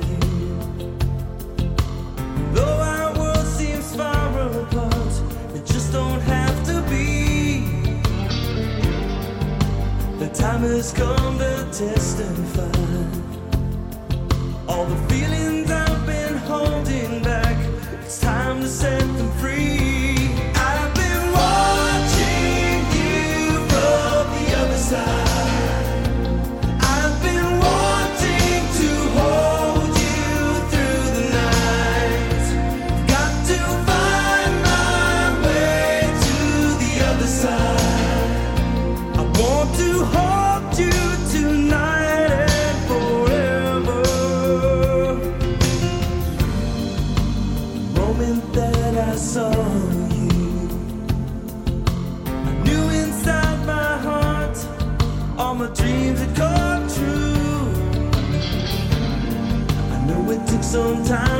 time 10.33 10.61
has 10.61 10.91
come 10.93 11.37
to 11.39 11.67
testify. 11.71 12.72
All 14.73 14.85
the 14.85 15.13
feelings 15.13 15.69
I've 15.69 16.03
been 16.03 16.35
holding 16.49 17.21
back, 17.21 17.55
it's 18.01 18.19
time 18.19 18.59
to 18.61 18.67
set 18.67 19.01
them 19.01 19.31
free. 19.33 20.31
I've 20.55 20.95
been 20.95 21.31
watching 21.31 22.81
you 22.97 23.67
from 23.69 24.23
the 24.33 24.55
other 24.57 24.77
side. 24.77 25.22
Some 60.73 61.32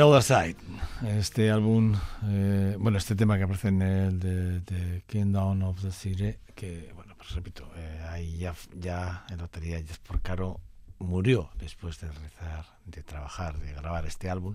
The 0.00 0.04
Other 0.04 0.22
Side, 0.22 0.56
este 1.18 1.50
álbum, 1.50 1.94
eh, 2.26 2.74
bueno, 2.78 2.96
este 2.96 3.14
tema 3.14 3.36
que 3.36 3.42
aparece 3.44 3.68
en 3.68 3.82
el 3.82 4.18
de, 4.18 4.60
de 4.60 5.02
Kingdom 5.06 5.62
of 5.62 5.82
the 5.82 5.92
City, 5.92 6.36
que, 6.54 6.90
bueno, 6.94 7.14
pues 7.18 7.32
repito, 7.32 7.70
eh, 7.76 8.06
ahí 8.08 8.38
ya, 8.38 8.54
ya 8.72 9.26
en 9.28 9.36
lotería 9.36 9.76
Jeff 9.76 9.98
Porcaro 9.98 10.58
murió 11.00 11.50
después 11.58 12.00
de 12.00 12.10
realizar, 12.10 12.64
de 12.86 13.02
trabajar, 13.02 13.58
de 13.58 13.74
grabar 13.74 14.06
este 14.06 14.30
álbum. 14.30 14.54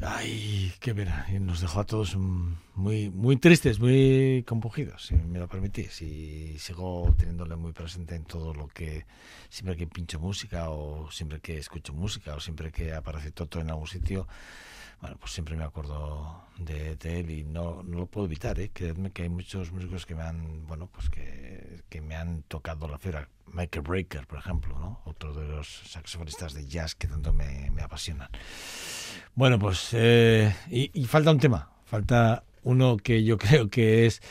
Ay, 0.00 0.72
qué 0.80 0.94
pena, 0.94 1.26
nos 1.40 1.60
dejó 1.60 1.80
a 1.80 1.84
todos 1.84 2.16
muy, 2.16 3.10
muy 3.10 3.36
tristes, 3.36 3.78
muy 3.78 4.42
compungidos, 4.48 5.06
si 5.06 5.14
me 5.14 5.38
lo 5.38 5.46
permitís, 5.48 6.02
y 6.02 6.58
sigo 6.58 7.14
teniéndole 7.16 7.56
muy 7.56 7.72
presente 7.72 8.16
en 8.16 8.24
todo 8.24 8.52
lo 8.54 8.66
que, 8.68 9.06
siempre 9.48 9.76
que 9.76 9.86
pincho 9.86 10.18
música, 10.18 10.70
o 10.70 11.10
siempre 11.10 11.40
que 11.40 11.58
escucho 11.58 11.92
música, 11.92 12.34
o 12.34 12.40
siempre 12.40 12.72
que 12.72 12.92
aparece 12.94 13.30
Toto 13.30 13.60
en 13.60 13.70
algún 13.70 13.86
sitio, 13.86 14.26
bueno, 15.00 15.16
pues 15.20 15.32
siempre 15.32 15.56
me 15.56 15.64
acuerdo 15.64 16.42
de, 16.58 16.96
de 16.96 17.20
él 17.20 17.30
y 17.30 17.44
no, 17.44 17.82
no 17.82 17.98
lo 17.98 18.06
puedo 18.06 18.26
evitar, 18.26 18.58
¿eh? 18.60 18.70
Creedme 18.72 19.10
que 19.10 19.22
hay 19.24 19.28
muchos 19.28 19.72
músicos 19.72 20.06
que 20.06 20.14
me 20.14 20.22
han, 20.22 20.66
bueno, 20.66 20.88
pues 20.92 21.10
que, 21.10 21.82
que 21.88 22.00
me 22.00 22.16
han 22.16 22.42
tocado 22.44 22.88
la 22.88 22.98
fibra. 22.98 23.28
Michael 23.52 23.82
Breaker, 23.82 24.26
por 24.26 24.38
ejemplo, 24.38 24.78
¿no? 24.78 25.00
Otro 25.04 25.34
de 25.34 25.46
los 25.46 25.68
saxofonistas 25.86 26.54
de 26.54 26.66
jazz 26.66 26.94
que 26.94 27.06
tanto 27.06 27.32
me, 27.32 27.70
apasionan. 27.82 28.28
Bueno, 29.34 29.58
pues, 29.58 29.90
eh, 29.92 30.54
y, 30.68 31.04
falta 31.04 31.30
un 31.30 31.38
tema, 31.38 31.70
falta 31.84 32.44
uno 32.62 32.96
que 32.96 33.24
yo 33.24 33.38
creo 33.38 33.68
que 33.68 34.06
es 34.06 34.22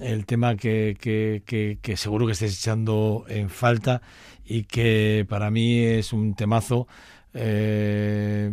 el 0.00 0.26
tema 0.26 0.56
que, 0.56 0.96
que, 1.00 1.42
que, 1.46 1.78
que 1.80 1.96
seguro 1.96 2.26
que 2.26 2.32
estáis 2.32 2.58
echando 2.58 3.24
en 3.28 3.48
falta 3.48 4.02
y 4.44 4.64
que 4.64 5.26
para 5.28 5.50
mí 5.50 5.80
es 5.80 6.12
un 6.12 6.34
temazo. 6.34 6.86
eh, 7.34 8.52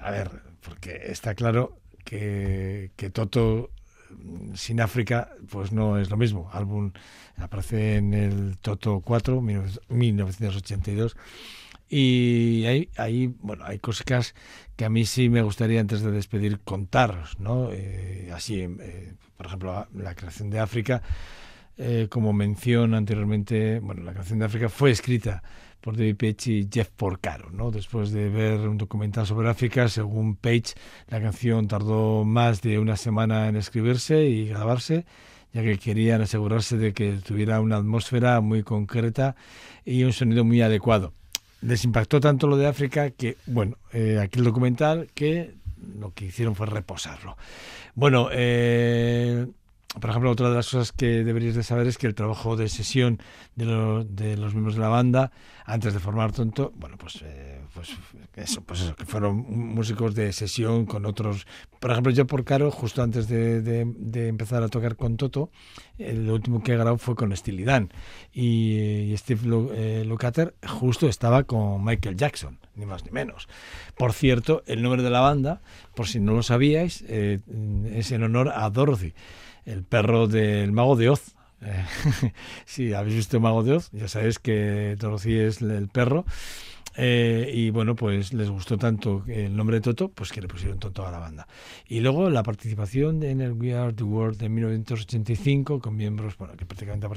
a 0.00 0.10
ver, 0.10 0.30
porque 0.60 1.00
está 1.06 1.34
claro 1.34 1.78
que, 2.04 2.90
que 2.96 3.10
Toto 3.10 3.70
mm, 4.10 4.54
sin 4.54 4.80
África 4.80 5.30
pues 5.48 5.72
no 5.72 5.98
es 5.98 6.10
lo 6.10 6.16
mismo. 6.16 6.50
Álbum 6.52 6.92
aparece 7.36 7.96
en 7.96 8.14
el 8.14 8.58
Toto 8.58 9.00
4, 9.00 9.40
1982. 9.40 11.16
Y 11.88 12.64
hay, 12.66 12.88
hay, 12.96 13.26
bueno, 13.40 13.64
hay 13.64 13.78
cosas 13.78 14.34
que 14.76 14.84
a 14.84 14.90
mí 14.90 15.04
sí 15.04 15.28
me 15.28 15.42
gustaría 15.42 15.80
antes 15.80 16.00
de 16.02 16.10
despedir 16.10 16.60
contaros, 16.60 17.38
¿no? 17.38 17.70
Eh, 17.72 18.30
así, 18.34 18.62
eh, 18.62 19.14
por 19.36 19.46
ejemplo, 19.46 19.86
la 19.94 20.14
creación 20.14 20.50
de 20.50 20.58
África, 20.58 21.02
eh, 21.76 22.08
como 22.10 22.32
mención 22.32 22.94
anteriormente, 22.94 23.80
bueno, 23.80 24.02
la 24.02 24.12
creación 24.12 24.38
de 24.38 24.46
África 24.46 24.68
fue 24.68 24.90
escrita 24.90 25.42
por 25.80 25.96
David 25.96 26.16
Page 26.16 26.50
y 26.50 26.68
Jeff 26.72 26.88
Porcaro, 26.96 27.50
¿no? 27.50 27.70
Después 27.70 28.10
de 28.10 28.30
ver 28.30 28.60
un 28.60 28.78
documental 28.78 29.26
sobre 29.26 29.50
África, 29.50 29.86
según 29.88 30.36
Page, 30.36 30.74
la 31.08 31.20
canción 31.20 31.68
tardó 31.68 32.24
más 32.24 32.62
de 32.62 32.78
una 32.78 32.96
semana 32.96 33.48
en 33.48 33.56
escribirse 33.56 34.24
y 34.24 34.48
grabarse, 34.48 35.04
ya 35.54 35.62
que 35.62 35.78
querían 35.78 36.20
asegurarse 36.20 36.76
de 36.76 36.92
que 36.92 37.12
tuviera 37.24 37.60
una 37.62 37.76
atmósfera 37.76 38.42
muy 38.42 38.62
concreta 38.62 39.34
y 39.86 40.04
un 40.04 40.12
sonido 40.12 40.44
muy 40.44 40.60
adecuado 40.60 41.14
les 41.64 41.84
impactó 41.84 42.20
tanto 42.20 42.46
lo 42.46 42.56
de 42.56 42.66
África 42.66 43.10
que, 43.10 43.38
bueno, 43.46 43.78
eh, 43.92 44.18
aquí 44.22 44.38
el 44.38 44.44
documental 44.44 45.08
que 45.14 45.54
lo 45.98 46.12
que 46.12 46.26
hicieron 46.26 46.54
fue 46.54 46.66
reposarlo. 46.66 47.36
Bueno, 47.94 48.28
eh, 48.32 49.46
por 50.00 50.10
ejemplo, 50.10 50.30
otra 50.30 50.48
de 50.48 50.56
las 50.56 50.68
cosas 50.70 50.92
que 50.92 51.24
deberíais 51.24 51.54
de 51.54 51.62
saber 51.62 51.86
es 51.86 51.98
que 51.98 52.06
el 52.06 52.14
trabajo 52.14 52.56
de 52.56 52.68
sesión 52.68 53.18
de, 53.54 53.64
lo- 53.66 54.04
de 54.04 54.36
los 54.36 54.52
miembros 54.54 54.74
de 54.74 54.80
la 54.80 54.88
banda, 54.88 55.30
antes 55.64 55.94
de 55.94 56.00
formar 56.00 56.32
Tonto, 56.32 56.72
bueno, 56.76 56.96
pues, 56.98 57.20
eh, 57.22 57.60
pues 57.72 57.90
eso, 58.36 58.60
pues 58.62 58.92
que 58.96 59.04
fueron 59.06 59.36
músicos 59.48 60.14
de 60.14 60.32
sesión 60.32 60.84
con 60.86 61.06
otros. 61.06 61.46
Por 61.80 61.90
ejemplo, 61.90 62.12
yo 62.12 62.26
por 62.26 62.44
Caro, 62.44 62.70
justo 62.70 63.02
antes 63.02 63.28
de, 63.28 63.80
empezar 64.28 64.62
a 64.62 64.68
tocar 64.68 64.96
con 64.96 65.16
Toto, 65.16 65.50
el 65.98 66.28
último 66.30 66.62
que 66.62 66.76
grabó 66.76 66.98
fue 66.98 67.14
con 67.14 67.34
Steely 67.36 67.64
Dan. 67.64 67.90
Y, 68.32 69.12
y 69.12 69.16
Steve 69.16 69.40
Lu- 69.46 69.70
eh, 69.72 70.04
Lukather 70.04 70.54
justo 70.66 71.08
estaba 71.08 71.44
con 71.44 71.84
Michael 71.84 72.16
Jackson, 72.16 72.58
ni 72.74 72.84
más 72.84 73.04
ni 73.04 73.10
menos. 73.10 73.48
Por 73.96 74.12
cierto, 74.12 74.62
el 74.66 74.82
nombre 74.82 75.02
de 75.02 75.10
la 75.10 75.20
banda, 75.20 75.62
por 75.94 76.08
si 76.08 76.20
no 76.20 76.32
lo 76.32 76.42
sabíais, 76.42 77.04
eh, 77.08 77.40
es 77.92 78.10
en 78.12 78.22
honor 78.24 78.52
a 78.54 78.68
Dorothy, 78.70 79.14
el 79.64 79.84
perro 79.84 80.26
del 80.26 80.72
mago 80.72 80.96
de 80.96 81.08
Oz. 81.10 81.34
Eh, 81.60 81.84
si 82.66 82.92
habéis 82.92 83.16
visto 83.16 83.40
Mago 83.40 83.62
de 83.62 83.72
Oz, 83.72 83.90
ya 83.92 84.08
sabéis 84.08 84.38
que 84.38 84.96
Dorothy 84.98 85.34
es 85.38 85.62
el 85.62 85.88
perro. 85.88 86.24
Eh, 86.96 87.50
y 87.52 87.70
bueno, 87.70 87.96
pues 87.96 88.32
les 88.32 88.48
gustó 88.48 88.78
tanto 88.78 89.24
el 89.26 89.56
nombre 89.56 89.76
de 89.76 89.80
Toto, 89.80 90.10
pues 90.10 90.30
que 90.30 90.40
le 90.40 90.46
pusieron 90.46 90.78
Toto 90.78 91.06
a 91.06 91.10
la 91.10 91.18
banda. 91.18 91.48
Y 91.88 92.00
luego 92.00 92.30
la 92.30 92.42
participación 92.42 93.22
en 93.24 93.40
el 93.40 93.52
We 93.52 93.74
Are 93.74 93.92
the 93.92 94.04
World 94.04 94.38
de 94.38 94.48
1985 94.48 95.80
con 95.80 95.96
miembros, 95.96 96.38
bueno, 96.38 96.54
que 96.56 96.64
prácticamente 96.66 97.08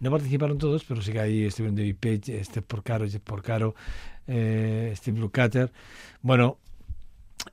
no 0.00 0.10
participaron 0.10 0.58
todos, 0.58 0.84
pero 0.84 1.00
sí 1.00 1.12
que 1.12 1.20
ahí 1.20 1.44
estuvieron 1.44 1.76
David 1.76 1.96
Page, 2.00 2.44
Steve 2.44 2.66
Porcaro, 2.66 3.08
Jeff 3.08 3.22
Porcaro, 3.22 3.74
eh, 4.26 4.92
Steve 4.96 5.20
Lukather. 5.20 5.70
Bueno, 6.22 6.58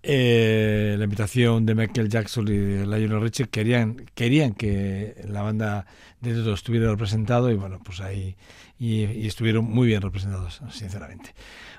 eh, 0.04 0.96
la 0.98 1.04
invitación 1.04 1.66
de 1.66 1.76
Michael 1.76 2.10
Jackson 2.10 2.48
y 2.48 2.58
de 2.58 2.86
Lionel 2.86 3.22
Richie 3.22 3.48
querían 3.48 4.06
querían 4.16 4.54
que 4.54 5.16
la 5.28 5.42
banda 5.42 5.86
de 6.22 6.34
Toto 6.34 6.54
estuviera 6.54 6.90
representado 6.90 7.52
y 7.52 7.56
bueno 7.56 7.80
pues 7.84 8.02
ahí 8.02 8.36
y, 8.80 9.06
y 9.06 9.28
estuvieron 9.28 9.66
muy 9.66 9.88
bien 9.88 10.02
representados 10.02 10.62
sinceramente. 10.72 11.34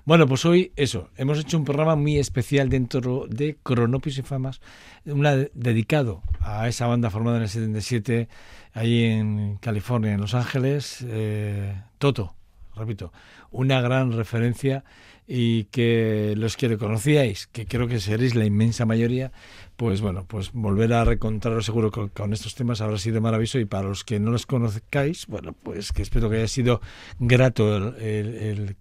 Bueno 0.05 0.27
pues 0.27 0.45
hoy 0.45 0.73
eso 0.77 1.11
hemos 1.17 1.39
hecho 1.39 1.57
un 1.59 1.65
programa 1.65 1.97
muy 1.97 2.19
especial 2.19 2.69
dentro 2.69 3.27
de 3.29 3.57
Cronopios 3.63 4.19
y 4.19 4.23
Famas 4.23 4.61
una 5.05 5.35
de- 5.37 5.51
dedicado 5.55 6.23
a 6.41 6.69
esa 6.69 6.87
banda 6.87 7.11
formada 7.11 7.39
en 7.39 7.43
el 7.45 7.49
77 7.49 8.29
ahí 8.73 9.05
en 9.05 9.57
California 9.57 10.13
en 10.13 10.21
Los 10.21 10.35
Ángeles. 10.35 11.05
Eh, 11.09 11.75
Toto 11.99 12.35
repito, 12.77 13.13
una 13.51 13.81
gran 13.81 14.13
referencia 14.13 14.85
y 15.27 15.65
que 15.65 16.35
los 16.37 16.57
que 16.57 16.69
le 16.69 16.79
conocíais, 16.79 17.47
que 17.47 17.67
creo 17.67 17.87
que 17.87 18.01
seréis 18.01 18.35
la 18.35 18.45
inmensa 18.45 18.87
mayoría, 18.87 19.33
pues 19.77 20.01
bueno, 20.01 20.25
pues 20.27 20.53
volver 20.53 20.93
a 20.93 21.05
reencontraros 21.05 21.65
seguro 21.65 21.91
con, 21.91 22.09
con 22.09 22.33
estos 22.33 22.55
temas 22.55 22.81
habrá 22.81 22.99
sido 22.99 23.21
maravilloso 23.21 23.59
y 23.59 23.65
para 23.65 23.89
los 23.89 24.05
que 24.05 24.19
no 24.19 24.31
los 24.31 24.47
conozcáis, 24.47 25.27
bueno, 25.27 25.53
pues 25.53 25.93
que 25.93 26.03
espero 26.03 26.29
que 26.29 26.37
haya 26.37 26.49
sido 26.49 26.81
grato 27.19 27.95
el 27.97 28.77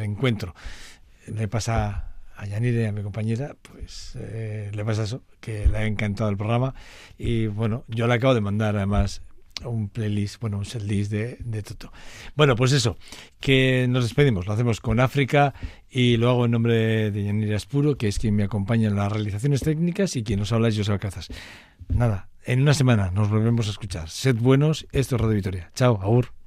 encuentro. 0.00 0.54
Le 1.26 1.46
pasa 1.46 2.08
a 2.38 2.46
Yanire, 2.46 2.86
a 2.86 2.92
mi 2.92 3.02
compañera, 3.02 3.56
pues 3.62 4.16
eh, 4.16 4.70
le 4.72 4.84
pasa 4.84 5.02
eso, 5.02 5.22
que 5.40 5.66
le 5.66 5.76
ha 5.76 5.86
encantado 5.86 6.30
el 6.30 6.36
programa 6.36 6.72
y 7.18 7.48
bueno, 7.48 7.84
yo 7.88 8.06
le 8.06 8.14
acabo 8.14 8.32
de 8.32 8.40
mandar 8.40 8.76
además 8.76 9.22
un 9.64 9.88
playlist, 9.88 10.40
bueno, 10.40 10.58
un 10.58 10.64
setlist 10.64 11.10
de, 11.10 11.38
de 11.40 11.62
Toto. 11.62 11.92
Bueno, 12.36 12.56
pues 12.56 12.72
eso, 12.72 12.96
que 13.40 13.86
nos 13.88 14.04
despedimos, 14.04 14.46
lo 14.46 14.52
hacemos 14.52 14.80
con 14.80 15.00
África 15.00 15.54
y 15.90 16.16
lo 16.16 16.30
hago 16.30 16.44
en 16.44 16.52
nombre 16.52 17.10
de 17.10 17.24
Yanira 17.24 17.56
Espuro, 17.56 17.96
que 17.96 18.08
es 18.08 18.18
quien 18.18 18.36
me 18.36 18.44
acompaña 18.44 18.88
en 18.88 18.96
las 18.96 19.10
realizaciones 19.10 19.60
técnicas 19.60 20.16
y 20.16 20.22
quien 20.22 20.38
nos 20.38 20.52
habla 20.52 20.68
es 20.68 20.76
José 20.76 20.92
Alcázar. 20.92 21.24
Nada, 21.88 22.28
en 22.44 22.62
una 22.62 22.74
semana 22.74 23.10
nos 23.10 23.30
volvemos 23.30 23.66
a 23.68 23.70
escuchar. 23.70 24.08
Sed 24.08 24.36
buenos, 24.36 24.86
esto 24.92 25.16
es 25.16 25.20
Radio 25.20 25.36
Vitoria. 25.36 25.70
Chao, 25.74 26.00
agur. 26.02 26.37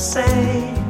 Say, 0.00 0.89